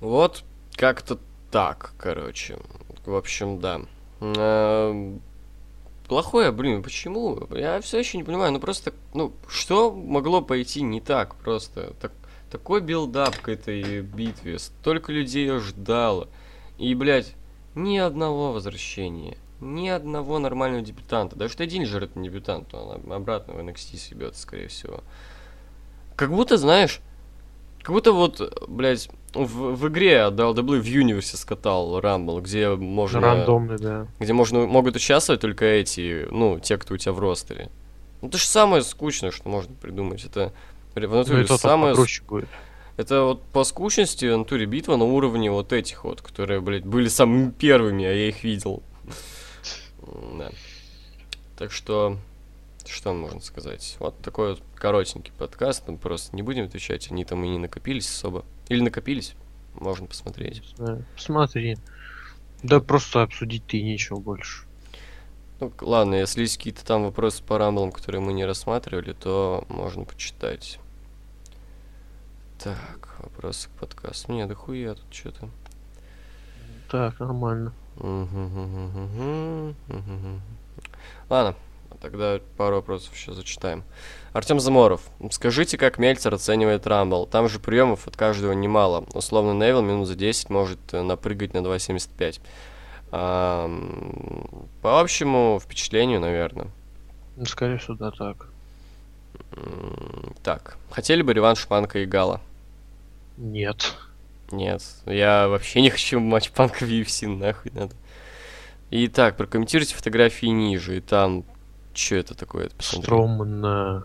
Вот 0.00 0.44
как-то 0.76 1.18
так, 1.50 1.92
короче. 1.98 2.58
В 3.06 3.14
общем, 3.14 3.60
да. 3.60 3.80
Эм, 4.20 5.20
Плохое, 6.08 6.52
блин, 6.52 6.82
почему? 6.82 7.48
Я 7.50 7.80
все 7.80 7.98
еще 7.98 8.18
не 8.18 8.24
понимаю, 8.24 8.52
ну 8.52 8.60
просто, 8.60 8.92
ну, 9.14 9.32
что 9.48 9.90
могло 9.90 10.42
пойти 10.42 10.82
не 10.82 11.00
так 11.00 11.34
просто? 11.36 11.94
Так, 12.00 12.12
такой 12.50 12.82
build-up 12.82 13.36
к 13.38 13.48
этой 13.48 14.02
битве, 14.02 14.58
столько 14.58 15.12
людей 15.12 15.46
ее 15.46 15.60
ждало. 15.60 16.28
И, 16.76 16.94
блядь, 16.94 17.34
ни 17.74 17.96
одного 17.96 18.52
возвращения, 18.52 19.38
ни 19.64 19.88
одного 19.88 20.38
нормального 20.38 20.82
дебютанта. 20.84 21.36
Даже 21.36 21.54
один 21.58 21.86
же 21.86 21.98
это 21.98 22.18
не 22.18 22.28
дебютант, 22.28 22.72
он 22.74 23.12
обратно 23.12 23.54
в 23.54 23.58
NXT 23.58 23.96
съебется, 23.96 24.42
скорее 24.42 24.68
всего. 24.68 25.00
Как 26.16 26.30
будто, 26.30 26.56
знаешь, 26.56 27.00
как 27.82 27.92
будто 27.94 28.12
вот, 28.12 28.66
блядь, 28.68 29.08
в, 29.34 29.74
в 29.74 29.88
игре 29.88 30.22
от 30.22 30.34
WWE 30.34 30.80
в 30.80 30.86
Universe 30.86 31.36
скатал 31.36 31.98
Rumble, 32.00 32.40
где 32.40 32.70
можно... 32.70 33.20
Рандомный, 33.20 33.78
да. 33.78 34.06
Где 34.20 34.32
можно, 34.32 34.66
могут 34.66 34.96
участвовать 34.96 35.40
только 35.40 35.64
эти, 35.64 36.26
ну, 36.30 36.60
те, 36.60 36.78
кто 36.78 36.94
у 36.94 36.96
тебя 36.96 37.12
в 37.12 37.18
ростере. 37.18 37.70
Ну, 38.22 38.28
это 38.28 38.38
же 38.38 38.46
самое 38.46 38.82
скучное, 38.82 39.32
что 39.32 39.48
можно 39.48 39.74
придумать. 39.74 40.24
Это 40.24 40.52
в 40.94 41.00
Ну, 41.00 41.08
натуре 41.08 41.44
то 41.44 41.58
самое... 41.58 41.94
будет. 41.94 42.48
Это 42.96 43.22
вот 43.24 43.42
по 43.42 43.64
скучности 43.64 44.26
в 44.32 44.38
натуре 44.38 44.66
битва 44.66 44.96
на 44.96 45.04
уровне 45.04 45.50
вот 45.50 45.72
этих 45.72 46.04
вот, 46.04 46.22
которые, 46.22 46.60
блядь, 46.60 46.84
были 46.86 47.08
самыми 47.08 47.50
первыми, 47.50 48.04
а 48.04 48.12
я 48.12 48.28
их 48.28 48.44
видел. 48.44 48.82
Да. 50.14 50.50
Так 51.56 51.72
что, 51.72 52.18
что 52.86 53.12
можно 53.12 53.40
сказать? 53.40 53.96
Вот 53.98 54.18
такой 54.20 54.50
вот 54.50 54.62
коротенький 54.74 55.32
подкаст, 55.38 55.86
мы 55.86 55.98
просто 55.98 56.34
не 56.34 56.42
будем 56.42 56.64
отвечать, 56.64 57.10
они 57.10 57.24
там 57.24 57.44
и 57.44 57.48
не 57.48 57.58
накопились 57.58 58.08
особо. 58.08 58.44
Или 58.68 58.80
накопились, 58.80 59.34
можно 59.74 60.06
посмотреть. 60.06 60.62
Знаю. 60.76 61.04
Посмотри. 61.14 61.76
Да 62.62 62.80
просто 62.80 63.22
обсудить-то 63.22 63.76
и 63.76 63.82
нечего 63.82 64.18
больше. 64.18 64.66
Ну, 65.60 65.72
ладно, 65.80 66.14
если 66.16 66.40
есть 66.40 66.56
какие-то 66.56 66.84
там 66.84 67.04
вопросы 67.04 67.42
по 67.42 67.58
рамблам, 67.58 67.92
которые 67.92 68.20
мы 68.20 68.32
не 68.32 68.44
рассматривали, 68.44 69.12
то 69.12 69.64
можно 69.68 70.04
почитать. 70.04 70.80
Так, 72.58 73.16
вопросы 73.18 73.68
к 73.68 73.72
подкасту. 73.72 74.32
Не, 74.32 74.46
да 74.46 74.54
хуя 74.54 74.94
тут 74.94 75.12
что-то. 75.12 75.48
Так, 76.90 77.20
нормально. 77.20 77.72
Ладно, 81.30 81.54
тогда 82.00 82.40
пару 82.56 82.76
вопросов 82.76 83.14
еще 83.14 83.32
зачитаем. 83.32 83.84
Артем 84.32 84.58
Заморов. 84.60 85.02
Скажите, 85.30 85.78
как 85.78 85.98
Мельцер 85.98 86.34
оценивает 86.34 86.86
Рамбл? 86.86 87.26
Там 87.26 87.48
же 87.48 87.60
приемов 87.60 88.06
от 88.08 88.16
каждого 88.16 88.52
немало. 88.52 89.04
Условно, 89.14 89.52
Невил 89.52 89.82
минут 89.82 90.08
за 90.08 90.16
10 90.16 90.50
может 90.50 90.78
э, 90.92 91.02
напрыгать 91.02 91.54
на 91.54 91.58
2.75. 91.58 92.40
Ам, 93.12 94.68
По 94.82 95.00
общему 95.00 95.60
впечатлению, 95.62 96.20
наверное. 96.20 96.66
Ну, 97.36 97.44
скорее 97.46 97.78
всего, 97.78 97.94
да, 97.94 98.10
так. 98.10 98.48
Так, 100.42 100.78
хотели 100.90 101.22
бы 101.22 101.32
реванш 101.32 101.66
Панка 101.66 102.00
и 102.00 102.06
Гала? 102.06 102.40
Нет. 103.36 103.94
Нет, 104.56 104.82
я 105.06 105.48
вообще 105.48 105.80
не 105.82 105.90
хочу 105.90 106.20
матч 106.20 106.50
Панка 106.50 106.84
в 106.84 106.88
UFC, 106.88 107.26
нахуй 107.28 107.72
надо. 107.74 107.94
Итак, 108.90 109.36
прокомментируйте 109.36 109.94
фотографии 109.94 110.46
ниже, 110.46 110.96
и 110.98 111.00
там... 111.00 111.44
Что 111.94 112.16
это 112.16 112.34
такое? 112.34 112.70
Строман 112.78 113.60
на 113.60 114.04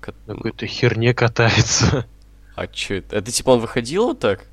Кат- 0.00 0.14
на 0.26 0.34
какой-то 0.34 0.66
херне 0.66 1.14
катается. 1.14 2.06
А 2.56 2.68
что 2.70 2.94
это? 2.94 3.16
Это 3.16 3.30
типа 3.32 3.50
он 3.50 3.60
выходил 3.60 4.08
вот 4.08 4.20
так? 4.20 4.44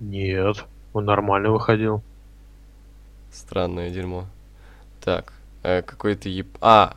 Нет. 0.00 0.64
Он 0.92 1.04
нормально 1.04 1.50
выходил. 1.50 2.02
Странное 3.32 3.90
дерьмо. 3.90 4.26
Так, 5.00 5.32
э, 5.62 5.82
какой-то 5.82 6.28
еп... 6.28 6.48
А, 6.60 6.96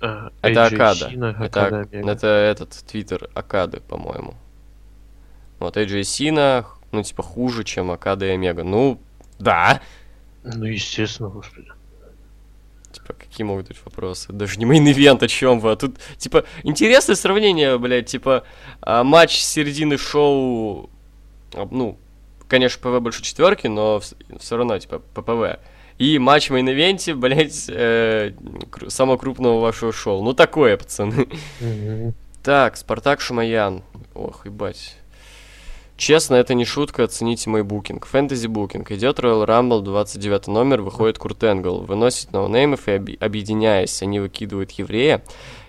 А, 0.00 0.30
это 0.42 0.66
Акада. 0.66 1.10
Сина, 1.10 1.36
Это, 1.38 1.66
Акада 1.66 1.88
это 1.92 2.26
этот 2.26 2.70
твиттер 2.86 3.30
Акады, 3.34 3.80
по-моему. 3.80 4.34
Вот 5.58 5.76
AJ 5.76 6.02
Сина, 6.04 6.66
ну, 6.92 7.02
типа, 7.02 7.22
хуже, 7.22 7.64
чем 7.64 7.90
Акада 7.90 8.26
и 8.26 8.30
Омега. 8.30 8.64
Ну, 8.64 9.00
да. 9.38 9.80
Ну, 10.44 10.64
естественно, 10.64 11.28
господи. 11.28 11.68
Типа, 12.92 13.12
какие 13.12 13.44
могут 13.44 13.68
быть 13.68 13.78
вопросы? 13.84 14.32
Даже 14.32 14.58
не 14.58 14.64
main 14.64 14.87
event, 14.87 15.22
о 15.22 15.28
чем 15.28 15.60
вы? 15.60 15.72
А 15.72 15.76
тут, 15.76 15.96
типа, 16.16 16.44
интересное 16.62 17.16
сравнение, 17.16 17.78
блядь, 17.78 18.06
типа, 18.06 18.44
а, 18.80 19.04
матч 19.04 19.38
середины 19.38 19.98
шоу, 19.98 20.88
а, 21.52 21.68
ну, 21.70 21.98
конечно, 22.48 22.80
ПВ 22.80 23.02
больше 23.02 23.22
четверки, 23.22 23.66
но 23.66 24.00
все 24.38 24.56
равно, 24.56 24.78
типа, 24.78 25.00
ППВ. 25.14 25.60
И 25.98 26.18
матч 26.18 26.48
в 26.48 26.54
мейн-ивенте, 26.54 27.14
блядь, 27.14 27.66
э, 27.68 28.32
самого 28.86 29.16
крупного 29.18 29.60
вашего 29.60 29.92
шоу. 29.92 30.22
Ну, 30.22 30.32
такое, 30.32 30.76
пацаны. 30.76 31.28
Мгм. 31.60 32.14
Так, 32.42 32.76
Спартак 32.76 33.20
Шамаян. 33.20 33.82
Ох, 34.14 34.46
ебать. 34.46 34.96
Честно, 35.98 36.36
это 36.36 36.54
не 36.54 36.64
шутка, 36.64 37.02
оцените 37.02 37.50
мой 37.50 37.64
букинг. 37.64 38.06
Фэнтези 38.06 38.46
букинг. 38.46 38.92
Идет 38.92 39.18
Royal 39.18 39.44
Rumble, 39.44 39.80
29 39.82 40.46
номер, 40.46 40.80
выходит 40.80 41.18
Курт 41.18 41.42
Энгл. 41.42 41.80
Выносит 41.80 42.30
ноунеймов 42.30 42.86
и 42.86 42.92
оби- 42.92 43.18
объединяясь, 43.20 44.00
они 44.00 44.20
выкидывают 44.20 44.70
еврея, 44.70 45.24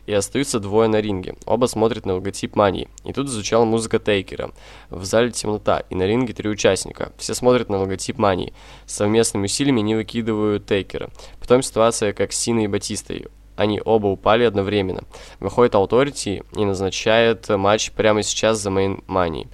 и 0.06 0.14
остаются 0.14 0.60
двое 0.60 0.88
на 0.88 1.02
ринге. 1.02 1.34
Оба 1.48 1.66
смотрят 1.66 2.06
на 2.06 2.14
логотип 2.14 2.56
Мании. 2.56 2.88
И 3.06 3.12
тут 3.12 3.28
звучала 3.28 3.66
музыка 3.66 3.98
Тейкера. 3.98 4.52
В 4.92 5.04
зале 5.04 5.32
темнота, 5.32 5.80
и 5.90 5.96
на 5.96 6.06
ринге 6.06 6.34
три 6.34 6.48
участника. 6.48 7.12
Все 7.18 7.34
смотрят 7.34 7.70
на 7.70 7.80
логотип 7.80 8.20
Мании. 8.20 8.54
Совместными 8.86 9.46
усилиями 9.46 9.82
они 9.82 9.96
выкидывают 9.96 10.68
Тейкера. 10.68 11.10
Потом 11.40 11.64
ситуация 11.64 12.14
как 12.14 12.34
с 12.34 12.38
Синой 12.38 12.66
и 12.66 12.68
Батистой. 12.68 13.30
Они 13.56 13.82
оба 13.84 14.06
упали 14.08 14.44
одновременно. 14.44 15.02
Выходит 15.40 15.74
Authority 15.74 16.46
и 16.56 16.66
назначает 16.66 17.50
матч 17.50 17.92
прямо 17.92 18.22
сейчас 18.22 18.60
за 18.60 18.70
Main 18.70 19.04
Money. 19.08 19.48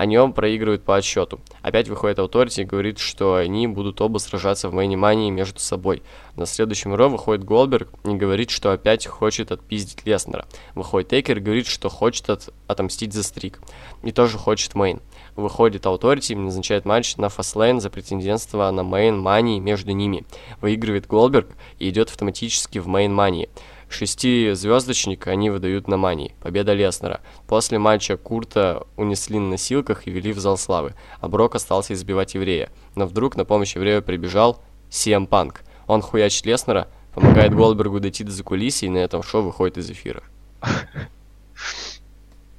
Они 0.00 0.16
оба 0.16 0.32
проигрывают 0.32 0.82
по 0.82 0.96
отсчету. 0.96 1.40
Опять 1.60 1.90
выходит 1.90 2.18
Authority 2.18 2.62
и 2.62 2.64
говорит, 2.64 2.98
что 2.98 3.34
они 3.34 3.66
будут 3.66 4.00
оба 4.00 4.16
сражаться 4.16 4.70
в 4.70 4.74
Main 4.74 4.94
Money 4.94 5.30
между 5.30 5.60
собой. 5.60 6.02
На 6.36 6.46
следующем 6.46 6.94
Ро 6.94 7.10
выходит 7.10 7.44
Голдберг 7.44 7.90
и 8.04 8.14
говорит, 8.14 8.48
что 8.48 8.72
опять 8.72 9.06
хочет 9.06 9.52
отпиздить 9.52 10.06
Леснера. 10.06 10.46
Выходит 10.74 11.10
Тейкер 11.10 11.36
и 11.36 11.40
говорит, 11.42 11.66
что 11.66 11.90
хочет 11.90 12.30
от- 12.30 12.48
отомстить 12.66 13.12
за 13.12 13.22
стрик. 13.22 13.60
И 14.02 14.10
тоже 14.10 14.38
хочет 14.38 14.74
Мейн. 14.74 15.02
Выходит 15.36 15.84
Authority 15.84 16.32
и 16.32 16.36
назначает 16.36 16.86
матч 16.86 17.18
на 17.18 17.28
Фастлейн 17.28 17.82
за 17.82 17.90
претендентство 17.90 18.70
на 18.70 18.80
Main 18.80 19.22
Money 19.22 19.60
между 19.60 19.92
ними. 19.92 20.24
Выигрывает 20.62 21.06
Голдберг 21.08 21.48
и 21.78 21.90
идет 21.90 22.08
автоматически 22.08 22.78
в 22.78 22.88
Main 22.88 23.10
Money. 23.10 23.50
Шестизвездочник 23.90 25.26
они 25.26 25.50
выдают 25.50 25.88
на 25.88 25.96
Мании. 25.96 26.36
Победа 26.40 26.74
Леснера. 26.74 27.20
После 27.48 27.78
матча 27.80 28.16
Курта 28.16 28.86
унесли 28.96 29.40
на 29.40 29.50
носилках 29.50 30.06
и 30.06 30.12
вели 30.12 30.32
в 30.32 30.38
зал 30.38 30.56
славы, 30.56 30.94
а 31.20 31.26
Брок 31.28 31.56
остался 31.56 31.92
избивать 31.94 32.34
еврея. 32.34 32.70
Но 32.94 33.06
вдруг 33.06 33.34
на 33.36 33.44
помощь 33.44 33.74
еврею 33.74 34.00
прибежал 34.00 34.62
CM 34.90 35.26
Панк. 35.26 35.62
Он 35.88 36.02
хуячит 36.02 36.46
Леснера, 36.46 36.88
помогает 37.14 37.52
Голдбергу 37.52 37.98
дойти 37.98 38.22
до 38.22 38.30
закулисья 38.30 38.86
и 38.86 38.90
на 38.90 38.98
этом 38.98 39.24
шоу 39.24 39.42
выходит 39.42 39.76
из 39.76 39.90
эфира. 39.90 40.22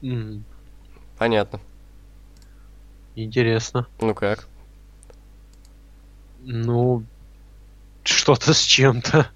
Понятно. 1.17 1.61
Интересно. 3.15 3.87
Ну 4.01 4.13
как? 4.13 4.49
Ну, 6.41 7.05
что-то 8.03 8.53
с 8.53 8.61
чем-то. 8.61 9.29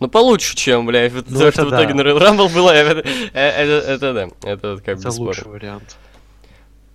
Ну 0.00 0.08
получше, 0.08 0.56
чем, 0.56 0.86
блядь, 0.86 1.12
вот 1.12 1.26
Ну, 1.28 1.38
то, 1.38 1.46
это 1.48 1.60
что 1.60 1.66
в 1.66 1.70
да. 1.70 1.76
итоге 1.82 1.94
на 1.94 2.00
Royal 2.00 2.18
Rumble 2.18 2.52
было. 2.52 2.70
Это, 2.70 3.06
э, 3.08 3.38
это, 3.38 3.86
это 3.92 4.12
да, 4.14 4.50
это 4.50 4.70
вот 4.72 4.80
как 4.82 4.96
бы 4.96 5.00
Это 5.00 5.08
бесспорно. 5.08 5.26
лучший 5.28 5.48
вариант. 5.48 5.96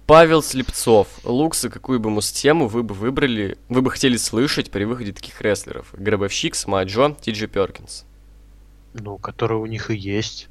Павел 0.08 0.44
Слепцов. 0.44 1.08
Луксы, 1.24 1.70
какую 1.70 2.00
бы 2.00 2.10
муз-тему 2.10 2.68
вы 2.68 2.84
бы 2.84 2.94
выбрали, 2.94 3.58
вы 3.70 3.82
бы 3.82 3.90
хотели 3.92 4.18
слышать 4.18 4.70
при 4.72 4.84
выходе 4.84 5.14
таких 5.14 5.42
рестлеров? 5.42 5.88
Гробовщик, 5.94 6.54
Смаджо, 6.56 7.16
Ти 7.22 7.32
Джи 7.32 7.48
Перкинс. 7.48 8.06
Ну, 8.94 9.18
который 9.18 9.58
у 9.58 9.66
них 9.66 9.90
и 9.92 9.96
есть. 9.96 10.48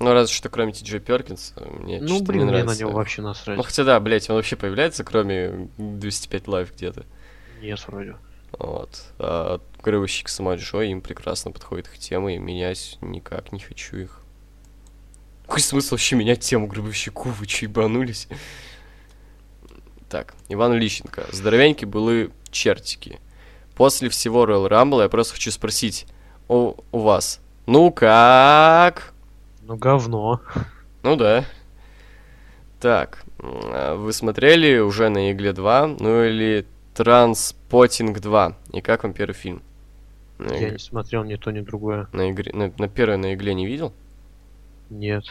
Ну, 0.00 0.12
разве 0.12 0.34
что 0.34 0.48
кроме 0.48 0.72
Ти 0.72 0.84
Джи 0.84 1.00
Перкинс, 1.00 1.54
мне 1.80 2.00
Ну, 2.00 2.08
что-то 2.16 2.24
блин, 2.32 2.46
не 2.46 2.52
мне 2.52 2.64
на 2.64 2.74
него 2.74 2.92
вообще 2.92 3.20
насрать. 3.20 3.56
Ну, 3.56 3.62
хотя 3.62 3.84
да, 3.84 3.98
блядь, 4.00 4.28
он 4.30 4.36
вообще 4.36 4.56
появляется, 4.56 5.04
кроме 5.04 5.68
205 5.78 6.48
Live 6.48 6.72
где-то. 6.74 7.04
Нет, 7.60 7.82
вроде. 7.88 8.16
Вот. 8.52 8.90
А 9.18 9.60
Гробовщик, 9.82 10.28
Самоа 10.28 10.55
Джо, 10.55 10.82
им 10.82 11.00
прекрасно 11.00 11.50
подходит 11.50 11.86
их 11.88 11.98
тема, 11.98 12.32
и 12.34 12.38
менять 12.38 12.98
никак 13.00 13.52
не 13.52 13.60
хочу 13.60 13.96
их. 13.96 14.20
Какой 15.46 15.60
смысл 15.60 15.94
вообще 15.94 16.16
менять 16.16 16.40
тему 16.40 16.66
Гробовщику? 16.66 17.30
Вы 17.30 17.46
че, 17.46 17.66
ебанулись? 17.66 18.28
Так, 20.08 20.34
Иван 20.48 20.74
Лищенко. 20.74 21.26
Здоровеньки 21.32 21.84
были 21.84 22.30
чертики. 22.50 23.20
После 23.74 24.08
всего 24.08 24.44
Royal 24.44 24.68
Rumble 24.68 25.02
я 25.02 25.08
просто 25.08 25.34
хочу 25.34 25.50
спросить 25.50 26.06
у, 26.48 26.74
у 26.92 26.98
вас. 26.98 27.40
Ну 27.66 27.92
как? 27.92 29.12
Ну, 29.62 29.76
говно. 29.76 30.40
Ну 31.02 31.16
да. 31.16 31.44
Так, 32.80 33.24
а 33.38 33.96
вы 33.96 34.12
смотрели 34.12 34.78
уже 34.78 35.08
на 35.08 35.30
Игле 35.32 35.52
2, 35.52 35.86
ну 36.00 36.24
или 36.24 36.66
Транспотинг 36.98 38.18
2? 38.18 38.56
И 38.72 38.80
как 38.80 39.04
вам 39.04 39.12
первый 39.12 39.32
фильм? 39.32 39.62
На, 40.38 40.52
Я 40.52 40.58
игре- 40.58 40.70
не 40.72 40.78
смотрел 40.78 41.22
ни 41.22 41.36
то, 41.36 41.52
ни 41.52 41.60
другое. 41.60 42.08
на, 42.12 42.28
игре, 42.28 42.52
на, 42.52 42.72
на 42.76 42.88
первой 42.88 43.16
на 43.18 43.34
Игле 43.34 43.54
не 43.54 43.66
видел? 43.66 43.92
Нет. 44.90 45.22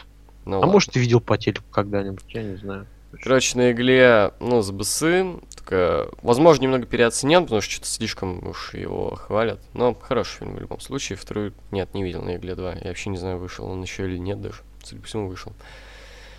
Ну, 0.46 0.56
а 0.56 0.58
ладно. 0.60 0.72
может, 0.72 0.92
ты 0.92 0.98
видел 0.98 1.20
по 1.20 1.36
телеку 1.36 1.66
когда-нибудь, 1.70 2.24
я 2.28 2.42
не 2.42 2.56
знаю. 2.56 2.86
Короче, 3.22 3.58
на 3.58 3.72
Игле, 3.72 4.32
ну, 4.40 4.62
с 4.62 4.70
БСы, 4.70 5.40
только, 5.56 6.08
возможно, 6.22 6.62
немного 6.62 6.86
переоценен, 6.86 7.42
потому 7.42 7.60
что 7.60 7.70
что-то 7.70 7.88
слишком 7.88 8.48
уж 8.48 8.72
его 8.72 9.14
хвалят. 9.16 9.60
Но 9.74 9.92
хороший 9.92 10.38
фильм 10.38 10.54
в 10.56 10.60
любом 10.60 10.80
случае. 10.80 11.18
Вторую, 11.18 11.52
нет, 11.70 11.92
не 11.92 12.02
видел 12.02 12.22
на 12.22 12.36
Игле 12.36 12.54
2. 12.54 12.76
Я 12.76 12.88
вообще 12.88 13.10
не 13.10 13.18
знаю, 13.18 13.36
вышел 13.36 13.66
он 13.66 13.82
еще 13.82 14.06
или 14.06 14.16
нет 14.16 14.40
даже. 14.40 14.62
Судя 14.82 15.02
по 15.02 15.06
всему, 15.06 15.28
вышел. 15.28 15.52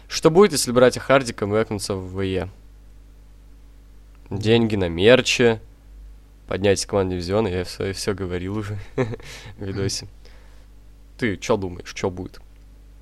Что 0.08 0.32
будет, 0.32 0.54
если 0.54 0.72
братья 0.72 1.00
Харди 1.00 1.34
камбэкнутся 1.34 1.94
в 1.94 2.20
ВЕ? 2.20 2.50
Деньги 4.30 4.76
на 4.76 4.90
мерче, 4.90 5.62
поднять 6.48 6.86
команду 6.86 7.14
дивизиона, 7.14 7.48
я 7.48 7.64
все, 7.64 7.94
все 7.94 8.14
говорил 8.14 8.58
уже 8.58 8.78
в 8.96 9.64
видосе. 9.64 10.08
Ты 11.18 11.40
что 11.42 11.58
думаешь, 11.58 11.90
что 11.94 12.10
будет? 12.10 12.40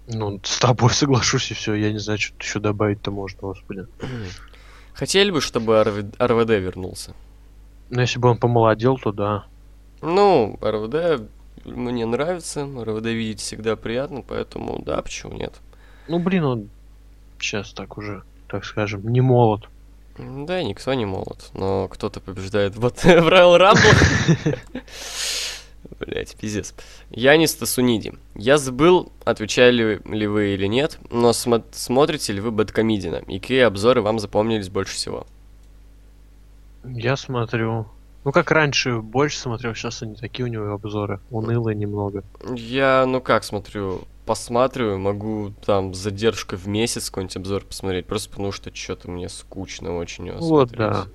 Ну, 0.08 0.40
с 0.44 0.60
тобой 0.60 0.92
соглашусь, 0.92 1.52
и 1.52 1.54
все. 1.54 1.74
Я 1.74 1.92
не 1.92 2.00
знаю, 2.00 2.20
что 2.20 2.36
еще 2.40 2.60
добавить-то 2.60 3.12
можно, 3.12 3.40
господи. 3.42 3.86
Хотели 4.94 5.32
бы, 5.32 5.42
чтобы 5.42 5.84
РВ... 5.84 6.06
РВД 6.20 6.50
вернулся? 6.50 7.14
Ну, 7.90 8.02
если 8.02 8.20
бы 8.20 8.30
он 8.30 8.38
помолодел, 8.38 8.98
то 8.98 9.12
да. 9.12 9.46
Ну, 10.02 10.58
РВД 10.62 11.30
мне 11.66 12.06
нравится, 12.06 12.66
РВД 12.66 13.06
видеть 13.06 13.42
всегда 13.42 13.76
приятно, 13.76 14.24
поэтому 14.28 14.82
да, 14.82 15.02
почему 15.02 15.34
нет? 15.34 15.54
Ну, 16.08 16.20
блин, 16.20 16.44
он 16.46 16.70
сейчас 17.40 17.74
так 17.74 17.98
уже, 17.98 18.24
так 18.48 18.66
скажем, 18.66 19.08
не 19.10 19.22
молод. 19.22 19.68
Да, 20.18 20.64
никто 20.64 20.94
не 20.94 21.06
молод, 21.06 21.52
но 21.54 21.88
кто-то 21.88 22.20
побеждает 22.20 22.76
в 22.76 22.86
Royal 22.86 23.58
Rumble. 23.60 24.58
Блять, 26.00 26.36
пиздец. 26.36 26.74
Янис 27.12 27.56
Тасуниди. 27.56 28.14
Я 28.36 28.58
забыл, 28.58 29.12
отвечали 29.26 30.02
ли 30.06 30.28
вы 30.28 30.54
или 30.54 30.66
нет, 30.68 31.00
но 31.10 31.30
смо- 31.32 31.64
смотрите 31.72 32.34
ли 32.34 32.42
вы 32.42 32.52
Бэткомедина? 32.52 33.24
И 33.28 33.40
какие 33.40 33.62
обзоры 33.62 34.02
вам 34.02 34.20
запомнились 34.20 34.70
больше 34.70 34.96
всего? 34.96 35.26
Я 36.84 37.16
смотрю. 37.16 37.88
Ну, 38.24 38.32
как 38.32 38.52
раньше 38.52 38.98
больше 38.98 39.40
смотрел, 39.40 39.74
сейчас 39.74 40.02
они 40.02 40.16
такие 40.16 40.46
у 40.46 40.50
него 40.50 40.74
обзоры. 40.74 41.20
Унылые 41.32 41.76
немного. 41.76 42.24
Я, 42.56 43.06
ну 43.08 43.22
как 43.22 43.44
смотрю, 43.44 44.02
посматриваю, 44.28 45.00
могу 45.00 45.54
там 45.66 45.94
с 45.96 45.98
задержкой 45.98 46.60
в 46.60 46.68
месяц 46.68 47.10
какой-нибудь 47.10 47.38
обзор 47.38 47.64
посмотреть, 47.66 48.06
просто 48.06 48.30
потому 48.30 48.52
что 48.52 48.74
что-то 48.76 49.10
мне 49.10 49.30
скучно 49.30 49.98
очень 49.98 50.28
его 50.28 50.38
Вот, 50.38 50.70
смотреть. 50.70 50.78
да. 50.92 51.08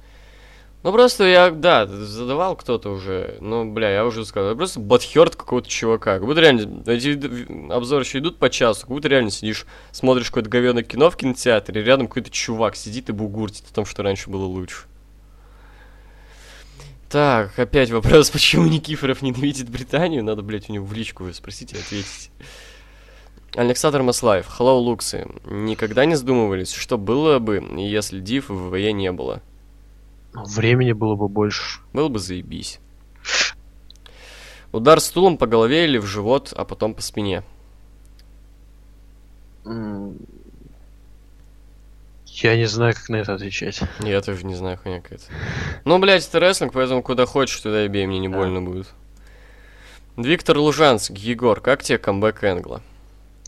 Ну 0.83 0.91
просто 0.91 1.25
я, 1.29 1.51
да, 1.53 1.87
задавал 1.87 2.57
кто-то 2.57 2.91
уже, 2.91 3.37
ну, 3.41 3.71
бля, 3.71 3.89
я 3.91 4.05
уже 4.05 4.27
сказал, 4.27 4.51
я 4.51 4.57
просто 4.57 4.81
батхерт 4.81 5.37
какого-то 5.37 5.69
чувака, 5.69 6.15
как 6.15 6.25
будто 6.27 6.41
реально, 6.41 6.83
эти 6.91 7.73
обзоры 7.73 8.03
еще 8.03 8.19
идут 8.19 8.39
по 8.39 8.51
часу, 8.51 8.81
как 8.81 8.91
будто 8.91 9.07
реально 9.07 9.31
сидишь, 9.31 9.65
смотришь 9.93 10.27
какое-то 10.27 10.51
говёное 10.51 10.83
кино 10.83 11.09
в 11.09 11.17
кинотеатре, 11.17 11.81
и 11.81 11.85
рядом 11.85 12.09
какой-то 12.09 12.31
чувак 12.31 12.75
сидит 12.75 13.11
и 13.11 13.13
бугуртит 13.13 13.65
о 13.71 13.75
том, 13.75 13.85
что 13.85 14.03
раньше 14.03 14.29
было 14.29 14.45
лучше. 14.45 14.87
Так, 17.09 17.59
опять 17.59 17.91
вопрос, 17.91 18.31
почему 18.33 18.67
Никифоров 18.67 19.23
ненавидит 19.23 19.69
Британию? 19.69 20.25
Надо, 20.25 20.43
блядь, 20.43 20.69
у 20.71 20.73
него 20.73 20.87
в 20.87 20.95
личку 20.95 21.31
спросить 21.33 21.75
и 21.75 21.77
ответить. 21.77 22.31
Александр 23.55 24.03
Маслаев, 24.03 24.47
hello, 24.59 24.79
Луксы. 24.79 25.27
Никогда 25.45 26.07
не 26.07 26.15
задумывались, 26.15 26.73
что 26.73 26.97
было 26.97 27.39
бы, 27.39 27.63
если 27.77 28.21
Див 28.21 28.49
в 28.49 28.71
ВВЕ 28.71 28.93
не 28.93 29.13
было? 29.13 29.43
Времени 30.33 30.93
было 30.93 31.17
бы 31.17 31.29
больше. 31.29 31.81
Было 31.93 32.09
бы 32.09 32.19
заебись. 32.19 32.79
Удар 34.73 35.01
стулом 35.01 35.37
по 35.37 35.47
голове 35.47 35.85
или 35.85 35.99
в 35.99 36.07
живот, 36.07 36.55
а 36.57 36.65
потом 36.65 36.95
по 36.95 37.03
спине. 37.03 37.43
Я 42.25 42.57
не 42.57 42.65
знаю, 42.65 42.95
как 42.95 43.11
на 43.11 43.17
это 43.17 43.35
отвечать. 43.35 43.81
Я 44.01 44.23
тоже 44.23 44.47
не 44.47 44.55
знаю, 44.55 44.79
хуйня 44.79 45.03
какая-то. 45.03 45.25
Ну, 45.85 45.99
блядь, 45.99 46.27
это 46.27 46.41
рестлинг, 46.41 46.73
поэтому 46.73 47.03
куда 47.03 47.27
хочешь, 47.27 47.61
туда 47.61 47.85
и 47.85 47.89
бей, 47.89 48.07
мне 48.07 48.19
не 48.19 48.29
Да. 48.29 48.39
больно 48.39 48.63
будет. 48.63 48.89
Виктор 50.17 50.57
Лужанский, 50.57 51.17
Егор, 51.17 51.61
как 51.61 51.83
тебе 51.83 51.99
камбэк 51.99 52.43
Энгла? 52.43 52.83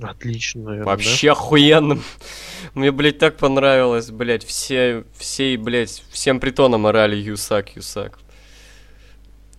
Отлично, 0.01 0.63
наверное, 0.63 0.87
Вообще 0.87 1.31
охуенно. 1.31 1.99
Мне, 2.75 2.91
блядь, 2.91 3.19
так 3.19 3.37
понравилось, 3.37 4.11
блядь, 4.11 4.45
все, 4.45 5.05
все, 5.17 5.57
блядь, 5.57 6.03
всем 6.11 6.41
притоном 6.41 6.87
орали 6.87 7.17
Юсак, 7.17 7.77
Юсак. 7.77 8.19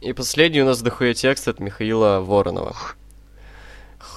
И 0.01 0.13
последний 0.13 0.61
у 0.61 0.65
нас 0.65 0.81
дохуя 0.81 1.13
текст 1.13 1.47
от 1.47 1.59
Михаила 1.59 2.19
Воронова. 2.19 2.75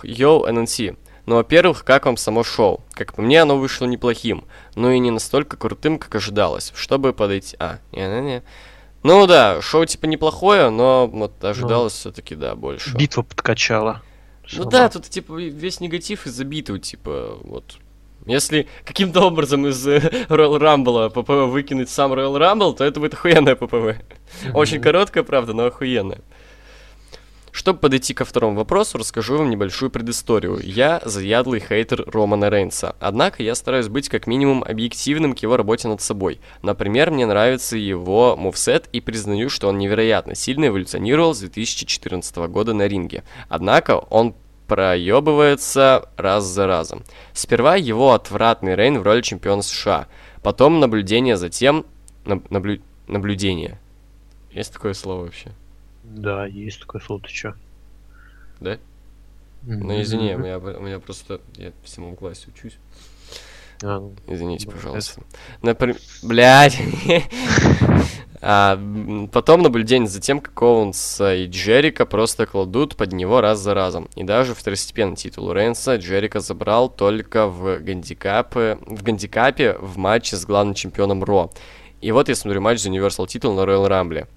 Йоу, 0.03 0.47
ННС. 0.47 0.81
Ну, 1.27 1.37
во-первых, 1.37 1.85
как 1.85 2.07
вам 2.07 2.17
само 2.17 2.43
шоу? 2.43 2.81
Как 2.93 3.15
по 3.15 3.23
мне, 3.23 3.43
оно 3.43 3.59
вышло 3.59 3.85
неплохим, 3.85 4.45
но 4.75 4.91
и 4.91 4.99
не 4.99 5.11
настолько 5.11 5.57
крутым, 5.57 5.99
как 5.99 6.15
ожидалось, 6.15 6.73
чтобы 6.75 7.13
подойти... 7.13 7.55
А, 7.59 7.79
не-не-не. 7.93 8.43
Ну 9.03 9.27
да, 9.27 9.61
шоу 9.61 9.85
типа 9.85 10.07
неплохое, 10.07 10.71
но 10.71 11.07
вот 11.07 11.45
ожидалось 11.45 11.93
все-таки, 11.93 12.35
да, 12.35 12.51
да? 12.51 12.55
больше. 12.57 12.97
Битва 12.97 13.23
подкачала. 13.23 14.03
Ну 14.57 14.65
да, 14.65 14.89
тут 14.89 15.05
типа 15.05 15.35
весь 15.39 15.81
негатив 15.81 16.27
из-за 16.27 16.45
битвы, 16.45 16.79
типа, 16.79 17.39
вот. 17.43 17.77
Если 18.27 18.67
каким-то 18.85 19.23
образом 19.23 19.67
из 19.67 19.87
э, 19.87 19.99
Royal 20.29 20.59
Rumble 20.59 21.09
ППВ 21.11 21.51
выкинуть 21.51 21.89
сам 21.89 22.13
Royal 22.13 22.37
Rumble, 22.37 22.75
то 22.77 22.85
это 22.85 23.01
будет 23.01 23.15
охуенная 23.15 23.55
ППВ. 23.57 24.01
Очень 24.55 24.77
Мгм. 24.77 24.83
короткая, 24.85 25.25
правда, 25.25 25.55
но 25.55 25.65
охуенная. 25.67 26.21
Чтобы 27.59 27.81
подойти 27.81 28.15
ко 28.15 28.25
второму 28.25 28.57
вопросу, 28.57 28.99
расскажу 28.99 29.37
вам 29.37 29.51
небольшую 29.51 29.91
предысторию. 29.91 30.61
Я 30.63 31.03
заядлый 31.05 31.59
хейтер 31.59 32.05
Романа 32.07 32.51
Рейнса. 32.51 32.95
Однако 33.01 33.43
я 33.43 33.57
стараюсь 33.57 33.89
быть 33.89 34.09
как 34.09 34.29
минимум 34.29 34.63
объективным 34.63 35.35
к 35.35 35.41
его 35.41 35.57
работе 35.57 35.89
над 35.89 36.01
собой. 36.01 36.39
Например, 36.63 37.11
мне 37.11 37.27
нравится 37.27 37.77
его 37.77 38.37
мувсет 38.37 38.89
и 38.93 39.01
признаю, 39.01 39.51
что 39.51 39.67
он 39.67 39.79
невероятно 39.79 40.37
сильно 40.37 40.69
эволюционировал 40.69 41.35
с 41.35 41.41
2014 41.41 42.37
года 42.47 42.75
на 42.75 42.87
ринге. 42.87 43.25
Однако 43.49 43.99
он 43.99 44.37
проебывается 44.69 46.09
раз 46.17 46.45
за 46.45 46.69
разом. 46.69 47.03
Сперва 47.33 47.75
его 47.75 48.13
отвратный 48.13 48.77
Рейн 48.77 49.01
в 49.01 49.03
роли 49.03 49.21
чемпиона 49.21 49.63
США. 49.63 50.07
Потом 50.45 50.79
наблюдение 50.79 51.37
за 51.37 51.49
тем... 51.49 51.87
наб- 52.25 52.49
наблю- 52.51 52.83
наблюдение. 53.09 53.81
Есть 54.53 54.73
такое 54.73 54.95
слово 54.95 55.25
вообще? 55.25 55.51
Да, 56.11 56.47
есть 56.47 56.81
ты 56.81 57.29
чё? 57.29 57.55
Да? 58.61 58.79
Ну, 59.63 60.01
извини, 60.01 60.35
у 60.35 60.39
меня, 60.39 60.59
у 60.59 60.81
меня 60.81 60.99
просто... 60.99 61.41
Я 61.57 61.73
в 61.83 61.89
седьмом 61.89 62.17
классе 62.17 62.49
учусь. 62.55 62.79
А, 63.83 64.01
ну, 64.01 64.15
Извините, 64.27 64.67
Ну, 64.67 64.73
пожалуйста. 64.73 65.21
Например... 65.63 65.97
Блядь. 66.23 66.79
А, 68.41 68.81
потом 69.33 69.63
наблюдение 69.63 70.09
за 70.09 70.21
тем, 70.21 70.41
как 70.41 70.63
Оуэнса 70.63 71.35
и 71.35 71.47
Джерика 71.47 72.07
просто 72.07 72.47
кладут 72.47 72.95
под 72.95 73.13
него 73.13 73.41
раз 73.41 73.59
за 73.59 73.75
разом. 73.75 74.09
И 74.15 74.23
даже 74.23 74.55
второстепенный 74.55 75.17
титул 75.17 75.53
Рейнса 75.53 75.97
Джерика 75.97 76.39
забрал 76.39 76.89
только 76.89 77.49
в 77.49 77.81
гандикапе, 77.81 78.79
в 78.87 79.03
гандикапе 79.03 79.73
в 79.81 79.99
матче 79.99 80.37
с 80.37 80.47
главным 80.47 80.75
чемпионом 80.75 81.25
Ро. 81.25 81.51
И 82.01 82.13
вот 82.13 82.29
я 82.29 82.37
смотрю 82.37 82.61
матч 82.61 82.81
за 82.81 82.91
Universal 82.91 83.27
титул 83.27 83.55
на 83.55 83.63
Royal 83.63 83.89
Rumble. 83.89 84.29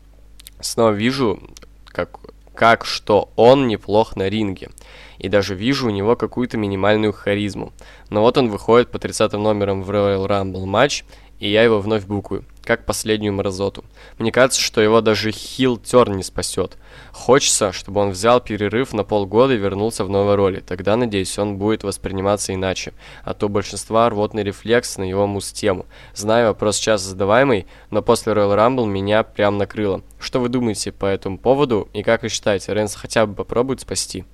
Снова 0.61 0.91
вижу, 0.91 1.39
как, 1.85 2.19
как 2.53 2.85
что 2.85 3.29
он 3.35 3.67
неплох 3.67 4.15
на 4.15 4.29
ринге. 4.29 4.69
И 5.17 5.29
даже 5.29 5.55
вижу 5.55 5.87
у 5.87 5.91
него 5.91 6.15
какую-то 6.15 6.57
минимальную 6.57 7.13
харизму. 7.13 7.73
Но 8.09 8.21
вот 8.21 8.37
он 8.37 8.49
выходит 8.49 8.89
по 8.89 8.99
30 8.99 9.33
номерам 9.33 9.83
в 9.83 9.91
Royal 9.91 10.27
Rumble 10.27 10.65
матч, 10.65 11.03
и 11.41 11.49
я 11.49 11.63
его 11.63 11.79
вновь 11.79 12.05
букаю, 12.05 12.45
как 12.63 12.85
последнюю 12.85 13.33
мразоту. 13.33 13.83
Мне 14.19 14.31
кажется, 14.31 14.61
что 14.61 14.79
его 14.79 15.01
даже 15.01 15.31
хил 15.31 15.77
терн 15.77 16.17
не 16.17 16.23
спасет. 16.23 16.77
Хочется, 17.11 17.71
чтобы 17.71 17.99
он 17.99 18.11
взял 18.11 18.39
перерыв 18.39 18.93
на 18.93 19.03
полгода 19.03 19.55
и 19.55 19.57
вернулся 19.57 20.05
в 20.05 20.09
новой 20.09 20.35
роли. 20.35 20.59
Тогда, 20.59 20.95
надеюсь, 20.95 21.39
он 21.39 21.57
будет 21.57 21.83
восприниматься 21.83 22.53
иначе. 22.53 22.93
А 23.23 23.33
то 23.33 23.47
у 23.47 23.49
большинства 23.49 24.07
рвотный 24.07 24.43
рефлекс 24.43 24.99
на 24.99 25.03
его 25.03 25.25
муз-тему. 25.25 25.87
Знаю, 26.13 26.49
вопрос 26.49 26.77
сейчас 26.77 27.01
задаваемый, 27.01 27.65
но 27.89 28.03
после 28.03 28.33
Royal 28.33 28.55
Rumble 28.55 28.85
меня 28.85 29.23
прям 29.23 29.57
накрыло. 29.57 30.03
Что 30.19 30.39
вы 30.39 30.49
думаете 30.49 30.91
по 30.91 31.07
этому 31.07 31.39
поводу 31.39 31.89
и 31.93 32.03
как 32.03 32.21
вы 32.21 32.29
считаете, 32.29 32.71
Рэнс 32.71 32.93
хотя 32.93 33.25
бы 33.25 33.33
попробует 33.33 33.81
спасти? 33.81 34.25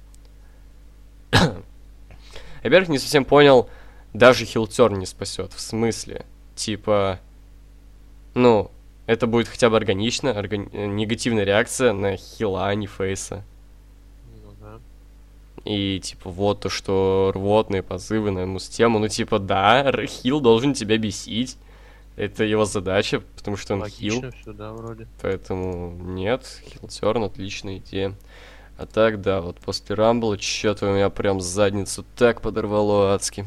Во-первых, 1.32 2.90
не 2.90 3.00
совсем 3.00 3.24
понял, 3.24 3.70
даже 4.12 4.44
хилтерн 4.44 5.00
не 5.00 5.06
спасет. 5.06 5.54
В 5.54 5.62
смысле? 5.62 6.26
Типа, 6.58 7.20
ну, 8.34 8.72
это 9.06 9.28
будет 9.28 9.48
хотя 9.48 9.70
бы 9.70 9.78
органично, 9.78 10.30
органи- 10.30 10.70
э, 10.74 10.88
негативная 10.88 11.44
реакция 11.44 11.94
на 11.94 12.18
хила, 12.18 12.68
а 12.68 12.74
не 12.74 12.88
фейса. 12.88 13.44
ну 14.44 14.52
да. 14.60 14.80
И 15.66 16.00
типа 16.00 16.32
вот 16.32 16.62
то, 16.62 16.70
что 16.70 17.32
рвотные 17.36 17.84
позывы 17.84 18.32
на 18.32 18.40
ему 18.40 18.58
тему, 18.58 18.98
ну 18.98 19.08
типа 19.08 19.38
да, 19.38 19.92
хил 20.08 20.42
должен 20.42 20.74
тебя 20.74 20.98
бесить. 20.98 21.58
Это 22.16 22.44
его 22.44 22.66
задача, 22.66 23.22
потому 23.36 23.56
что 23.56 23.76
он 23.76 23.86
хил. 23.88 24.16
Логично 24.16 24.32
все, 24.42 24.52
да, 24.52 24.74
вроде. 24.74 25.08
Поэтому 25.22 25.92
нет, 25.92 26.44
хилтерн 26.66 27.26
отличная 27.26 27.78
идея. 27.78 28.16
А 28.80 28.88
так, 28.88 29.22
да, 29.22 29.42
вот 29.42 29.58
после 29.58 29.96
Рамбла 29.96 30.40
что-то 30.40 30.90
у 30.90 30.94
меня 30.94 31.12
прям 31.12 31.40
задницу 31.40 32.04
так 32.16 32.42
подорвало 32.42 33.14
адски. 33.14 33.46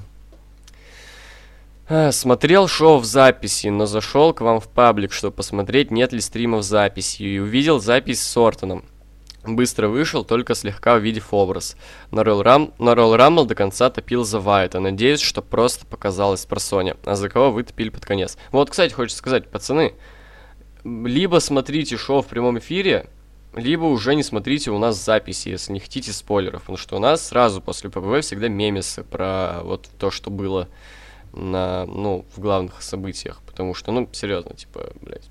А, 1.93 2.13
смотрел 2.13 2.69
шоу 2.69 2.99
в 2.99 3.05
записи, 3.05 3.67
но 3.67 3.85
зашел 3.85 4.33
к 4.33 4.43
вам 4.43 4.61
в 4.61 4.69
паблик, 4.69 5.13
чтобы 5.13 5.35
посмотреть, 5.35 5.91
нет 5.91 6.13
ли 6.13 6.21
стримов 6.21 6.63
записи, 6.63 7.25
и 7.25 7.41
увидел 7.41 7.81
запись 7.81 8.23
с 8.23 8.37
Ортоном. 8.37 8.85
Быстро 9.45 9.89
вышел, 9.89 10.25
только 10.25 10.55
слегка 10.55 10.95
увидев 10.95 11.35
образ. 11.35 11.77
На 12.13 12.21
Royal, 12.21 12.71
Ram... 12.79 13.35
на 13.35 13.45
до 13.45 13.55
конца 13.57 13.91
топил 13.91 14.23
за 14.23 14.39
Вайта. 14.39 14.79
Надеюсь, 14.79 15.19
что 15.19 15.43
просто 15.43 15.85
показалось 15.85 16.47
про 16.47 16.61
Соня. 16.61 16.97
А 17.05 17.17
за 17.17 17.29
кого 17.29 17.51
вы 17.51 17.65
топили 17.65 17.89
под 17.89 18.07
конец? 18.07 18.39
Вот, 18.53 18.71
кстати, 18.71 18.93
хочется 18.93 19.19
сказать, 19.19 19.49
пацаны, 19.49 19.95
либо 20.85 21.41
смотрите 21.41 21.97
шоу 21.97 22.23
в 22.23 22.29
прямом 22.29 22.61
эфире, 22.61 23.11
либо 23.53 23.87
уже 23.87 24.15
не 24.15 24.23
смотрите 24.23 24.71
у 24.71 24.79
нас 24.79 25.05
записи, 25.05 25.49
если 25.49 25.73
не 25.73 25.81
хотите 25.81 26.13
спойлеров, 26.13 26.61
потому 26.61 26.79
что 26.79 26.95
у 26.95 27.01
нас 27.01 27.27
сразу 27.27 27.61
после 27.61 27.91
ППВ 27.91 28.21
всегда 28.21 28.47
мемесы 28.47 29.03
про 29.03 29.63
вот 29.65 29.89
то, 29.99 30.13
что 30.13 30.31
было 30.31 30.69
на, 31.33 31.87
ну, 31.87 32.25
в 32.35 32.41
главных 32.41 32.83
событиях, 32.83 33.41
потому 33.47 33.75
что, 33.75 33.93
ну, 33.93 34.09
серьезно, 34.13 34.55
типа, 34.55 34.93
блядь. 35.01 35.29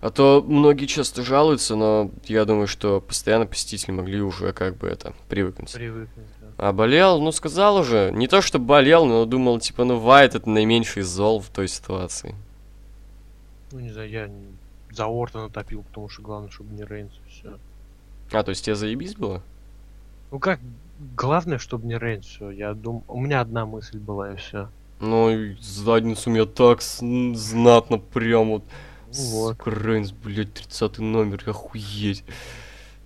А 0.00 0.10
то 0.10 0.44
многие 0.46 0.84
часто 0.84 1.22
жалуются, 1.22 1.76
но 1.76 2.10
я 2.24 2.44
думаю, 2.44 2.66
что 2.66 3.00
постоянно 3.00 3.46
посетители 3.46 3.90
могли 3.90 4.20
уже 4.20 4.52
как 4.52 4.76
бы 4.76 4.86
это 4.86 5.14
привыкнуть. 5.30 5.72
Привыкнуть, 5.72 6.26
да. 6.40 6.68
А 6.68 6.72
болел, 6.72 7.22
ну 7.22 7.32
сказал 7.32 7.76
уже. 7.76 8.10
Не 8.12 8.28
то, 8.28 8.42
что 8.42 8.58
болел, 8.58 9.06
но 9.06 9.24
думал, 9.24 9.60
типа, 9.60 9.84
ну 9.84 9.98
Вайт 9.98 10.34
это 10.34 10.48
наименьший 10.48 11.02
зол 11.02 11.40
в 11.40 11.48
той 11.48 11.68
ситуации. 11.68 12.34
Ну, 13.72 13.80
не 13.80 13.92
знаю, 13.92 14.10
я 14.10 14.30
за 14.90 15.06
Ортона 15.06 15.48
топил, 15.48 15.82
потому 15.84 16.10
что 16.10 16.20
главное, 16.20 16.50
чтобы 16.50 16.74
не 16.74 16.84
Рейнс, 16.84 17.12
все. 17.28 17.58
А, 18.30 18.42
то 18.42 18.50
есть 18.50 18.64
тебе 18.64 18.76
заебись 18.76 19.14
было? 19.14 19.42
Ну 20.30 20.38
как, 20.38 20.60
главное, 20.98 21.58
чтобы 21.58 21.86
не 21.86 22.20
все. 22.20 22.50
Я 22.50 22.74
думал, 22.74 23.04
у 23.08 23.20
меня 23.20 23.40
одна 23.40 23.66
мысль 23.66 23.98
была 23.98 24.32
и 24.32 24.36
все. 24.36 24.68
Ну, 25.00 25.30
и 25.30 25.56
задницу 25.60 26.30
меня 26.30 26.46
так 26.46 26.82
знатно 26.82 27.98
прям 27.98 28.50
вот. 28.50 28.64
Вот. 29.08 29.56
Сука, 29.56 29.70
Рейнс, 29.70 30.10
блядь, 30.12 30.54
30 30.54 30.98
номер, 30.98 31.42
охуеть. 31.46 32.24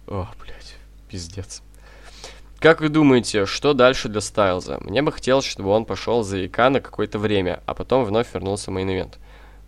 О, 0.06 0.28
блядь, 0.40 0.76
пиздец. 1.08 1.62
Как 2.60 2.80
вы 2.80 2.88
думаете, 2.88 3.46
что 3.46 3.74
дальше 3.74 4.08
для 4.08 4.20
Стайлза? 4.20 4.78
Мне 4.80 5.02
бы 5.02 5.12
хотелось, 5.12 5.44
чтобы 5.44 5.68
он 5.68 5.84
пошел 5.84 6.24
за 6.24 6.44
ИК 6.46 6.58
на 6.70 6.80
какое-то 6.80 7.18
время, 7.18 7.62
а 7.66 7.74
потом 7.74 8.04
вновь 8.04 8.32
вернулся 8.32 8.70
в 8.70 8.74
main 8.74 8.92
event. 8.92 9.18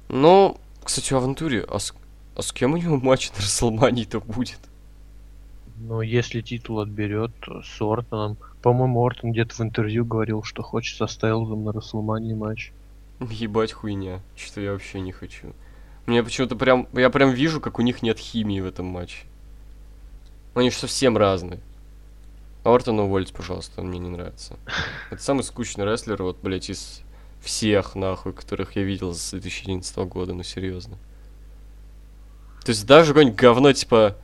Ну, 0.09 0.59
кстати, 0.83 1.13
в 1.13 1.17
авантюре, 1.17 1.65
а 1.69 1.79
с, 1.79 1.95
а 2.37 2.43
с 2.43 2.53
кем 2.53 2.73
у 2.73 2.77
него 2.77 2.97
матч 2.97 3.31
на 3.31 3.37
Расселмании-то 3.37 4.21
будет? 4.21 4.59
Но 5.81 6.03
если 6.03 6.43
титул 6.43 6.81
отберет 6.81 7.33
с 7.65 7.81
Ортоном, 7.81 8.37
по-моему, 8.61 9.03
Ортон 9.03 9.33
где-то 9.33 9.55
в 9.55 9.61
интервью 9.61 10.05
говорил, 10.05 10.43
что 10.43 10.63
хочет 10.63 10.99
со 10.99 11.07
Стайлзом 11.07 11.65
на 11.65 11.73
Расселмании 11.73 12.35
матч. 12.35 12.73
Ебать 13.19 13.73
хуйня, 13.73 14.21
что 14.37 14.61
я 14.61 14.73
вообще 14.73 15.01
не 15.01 15.13
хочу. 15.13 15.55
Мне 16.05 16.23
почему-то 16.23 16.55
прям, 16.55 16.87
я 16.93 17.09
прям 17.09 17.31
вижу, 17.31 17.63
как 17.63 17.79
у 17.79 17.83
них 17.83 18.03
нет 18.03 18.19
химии 18.19 18.61
в 18.61 18.67
этом 18.67 18.87
матче. 18.87 19.25
Они 20.55 20.71
же 20.71 20.77
совсем 20.77 21.17
разные. 21.17 21.61
Ортона 22.63 23.05
уволить, 23.05 23.33
пожалуйста, 23.33 23.81
он 23.81 23.89
мне 23.89 24.01
не 24.01 24.11
нравится. 24.11 24.59
Это 25.11 25.23
самый 25.23 25.45
скучный 25.45 25.87
рестлер, 25.87 26.23
вот, 26.23 26.39
блядь, 26.43 26.69
из 26.69 27.01
всех, 27.41 27.95
нахуй, 27.95 28.35
которых 28.35 28.77
я 28.77 28.83
видел 28.83 29.15
с 29.15 29.31
2011 29.31 29.97
года, 30.09 30.35
ну 30.35 30.43
серьезно. 30.43 30.99
То 32.65 32.71
есть 32.73 32.87
даже 32.87 33.13
какое-нибудь 33.13 33.39
говно, 33.39 33.73
типа 33.73 34.17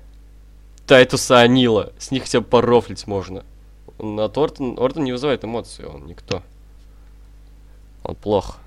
Тайтуса 0.87 1.41
Анила, 1.41 1.93
с 1.99 2.11
них 2.11 2.24
хотя 2.24 2.41
бы 2.41 2.47
порофлить 2.47 3.07
можно. 3.07 3.45
От 3.99 4.39
Ортон, 4.39 4.78
Ортон 4.78 5.05
не 5.05 5.12
вызывает 5.12 5.45
эмоций, 5.45 5.87
он 5.87 6.07
никто. 6.07 6.43
Он 8.03 8.14
плохо. 8.14 8.59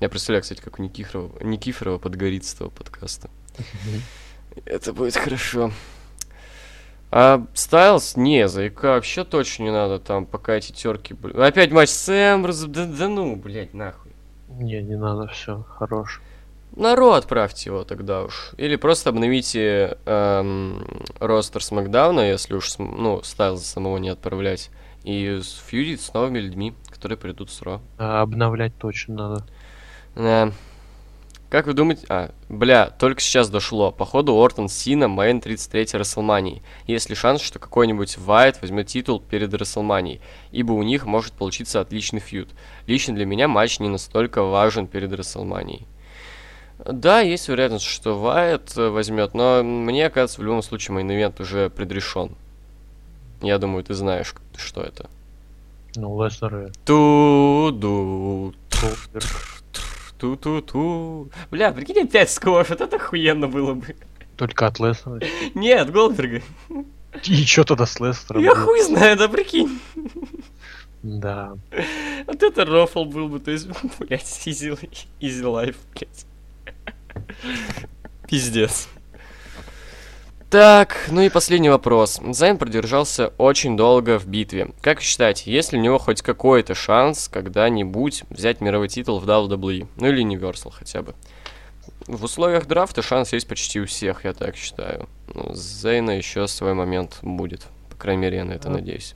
Я 0.00 0.08
представляю, 0.08 0.42
кстати, 0.42 0.60
как 0.60 0.78
у 0.78 0.82
Никифорова, 0.82 1.42
Никифорова 1.42 1.98
подгорит 1.98 2.44
с 2.44 2.54
того 2.54 2.70
подкаста. 2.70 3.30
Это 4.64 4.92
будет 4.92 5.16
хорошо. 5.16 5.72
А 7.10 7.44
Стайлз, 7.54 8.16
не, 8.16 8.46
ЗК 8.48 8.82
вообще 8.84 9.24
точно 9.24 9.64
не 9.64 9.72
надо 9.72 9.98
там, 9.98 10.26
пока 10.26 10.54
эти 10.54 10.72
терки. 10.72 11.16
Опять 11.34 11.72
матч 11.72 11.88
с 11.88 12.08
Эмброс, 12.10 12.64
да, 12.64 12.84
да 12.84 13.08
ну, 13.08 13.34
блядь, 13.34 13.72
нахуй. 13.72 14.12
Не, 14.48 14.82
не 14.82 14.96
надо, 14.96 15.28
все, 15.28 15.64
хорош. 15.68 16.20
Народ 16.76 17.24
отправьте 17.24 17.70
его 17.70 17.84
тогда 17.84 18.22
уж. 18.22 18.52
Или 18.56 18.76
просто 18.76 19.10
обновите 19.10 19.98
эм, 20.06 20.86
ростер 21.18 21.62
Смакдауна, 21.62 22.30
если 22.30 22.54
уж, 22.54 22.78
ну, 22.78 23.22
Стайлза 23.22 23.64
самого 23.64 23.98
не 23.98 24.10
отправлять. 24.10 24.70
И 25.04 25.40
фьюдить 25.66 26.00
с 26.00 26.12
новыми 26.12 26.38
людьми, 26.38 26.74
которые 26.90 27.18
придут 27.18 27.50
с 27.50 27.62
Ро. 27.62 27.80
А 27.98 28.22
обновлять 28.22 28.76
точно 28.78 29.14
надо. 29.14 29.46
Да. 30.14 30.52
Как 31.50 31.66
вы 31.66 31.72
думаете... 31.72 32.04
А, 32.10 32.30
бля, 32.50 32.90
только 32.90 33.22
сейчас 33.22 33.48
дошло. 33.48 33.90
Походу 33.90 34.36
Ортон 34.36 34.68
Сина 34.68 35.08
мейн 35.08 35.40
33 35.40 35.98
Расселмании. 35.98 36.62
Есть 36.86 37.08
ли 37.08 37.14
шанс, 37.14 37.40
что 37.40 37.58
какой-нибудь 37.58 38.18
Вайт 38.18 38.60
возьмет 38.60 38.88
титул 38.88 39.18
перед 39.18 39.54
Расселманией? 39.54 40.20
Ибо 40.52 40.72
у 40.72 40.82
них 40.82 41.06
может 41.06 41.32
получиться 41.32 41.80
отличный 41.80 42.20
фьюд. 42.20 42.50
Лично 42.86 43.14
для 43.14 43.24
меня 43.24 43.48
матч 43.48 43.80
не 43.80 43.88
настолько 43.88 44.42
важен 44.42 44.86
перед 44.86 45.10
Расселманией. 45.14 45.86
Да, 46.84 47.20
есть 47.20 47.48
вероятность, 47.48 47.84
что 47.84 48.18
Вайт 48.18 48.76
э, 48.76 48.88
возьмет, 48.88 49.34
но 49.34 49.62
мне 49.62 50.10
кажется, 50.10 50.40
в 50.40 50.44
любом 50.44 50.62
случае 50.62 50.96
main 50.96 51.16
event 51.16 51.40
уже 51.40 51.70
предрешен. 51.70 52.36
Я 53.40 53.58
думаю, 53.58 53.82
ты 53.84 53.94
знаешь, 53.94 54.34
что 54.56 54.82
это. 54.82 55.10
Ну, 55.96 56.24
Леснер 56.24 56.72
Ту-ду. 56.84 58.54
Ту-ту-ту. 60.18 61.30
Бля, 61.50 61.72
прикинь, 61.72 62.04
опять 62.04 62.30
сквош, 62.30 62.70
это 62.70 62.84
охуенно 62.84 63.48
было 63.48 63.74
бы. 63.74 63.96
Только 64.36 64.66
от 64.66 64.78
Леснера. 64.78 65.20
Нет, 65.54 65.90
Голдберга. 65.90 66.42
И 67.24 67.44
чё 67.44 67.64
тогда 67.64 67.86
с 67.86 67.98
Леснером? 67.98 68.42
Я 68.42 68.54
хуй 68.54 68.80
знаю, 68.82 69.16
да 69.16 69.28
прикинь. 69.28 69.80
Да. 71.02 71.56
Вот 72.26 72.42
это 72.42 72.64
рофл 72.64 73.04
был 73.04 73.28
бы, 73.28 73.40
то 73.40 73.50
есть, 73.50 73.68
блядь, 73.98 74.22
easy, 74.46 74.78
easy 75.20 75.42
life, 75.42 75.76
блядь. 75.94 76.26
Пиздец. 78.28 78.88
Так, 80.50 81.08
ну 81.10 81.20
и 81.20 81.28
последний 81.28 81.68
вопрос. 81.68 82.20
Зайн 82.30 82.56
продержался 82.56 83.28
очень 83.36 83.76
долго 83.76 84.18
в 84.18 84.26
битве. 84.26 84.70
Как 84.80 84.98
вы 84.98 85.04
считаете, 85.04 85.52
есть 85.52 85.72
ли 85.72 85.78
у 85.78 85.82
него 85.82 85.98
хоть 85.98 86.22
какой-то 86.22 86.74
шанс 86.74 87.28
когда-нибудь 87.28 88.24
взять 88.30 88.62
мировой 88.62 88.88
титул 88.88 89.18
в 89.20 89.28
WWE? 89.28 89.86
Ну 89.96 90.06
или 90.08 90.24
Universal 90.24 90.70
хотя 90.72 91.02
бы. 91.02 91.14
В 92.06 92.24
условиях 92.24 92.66
драфта 92.66 93.02
шанс 93.02 93.34
есть 93.34 93.46
почти 93.46 93.80
у 93.80 93.84
всех, 93.86 94.24
я 94.24 94.32
так 94.32 94.56
считаю. 94.56 95.06
Ну, 95.34 95.54
Зейна 95.54 96.12
еще 96.12 96.46
свой 96.48 96.72
момент 96.72 97.18
будет. 97.20 97.66
По 97.90 97.96
крайней 97.96 98.22
мере, 98.22 98.38
я 98.38 98.44
на 98.46 98.52
это 98.52 98.68
Да. 98.68 98.74
надеюсь. 98.74 99.14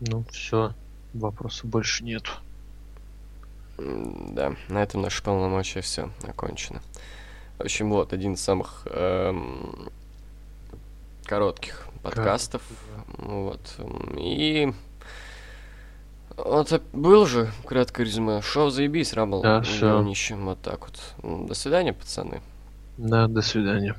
Ну, 0.00 0.24
все. 0.30 0.74
Вопросов 1.14 1.66
больше 1.70 2.04
нет. 2.04 2.24
Да, 3.78 4.54
на 4.68 4.82
этом 4.82 5.02
наше 5.02 5.22
полномочия 5.22 5.80
все 5.80 6.10
окончено. 6.26 6.80
В 7.58 7.62
общем, 7.62 7.90
вот 7.90 8.12
один 8.12 8.34
из 8.34 8.40
самых 8.40 8.86
эм, 8.90 9.90
коротких 11.24 11.86
подкастов. 12.02 12.62
Ну 13.18 13.44
Вот. 13.44 13.60
И 14.18 14.72
вот 16.36 16.82
был 16.92 17.26
же 17.26 17.50
краткое 17.64 18.04
резюме. 18.04 18.42
Шоу 18.42 18.70
заебись, 18.70 19.12
Рамбл. 19.12 19.42
Да. 19.42 19.62
Говнище. 19.80 20.34
Вот 20.34 20.60
так 20.60 20.80
вот. 20.88 21.46
До 21.46 21.54
свидания, 21.54 21.92
пацаны. 21.92 22.40
Да, 22.98 23.28
до 23.28 23.42
свидания. 23.42 23.96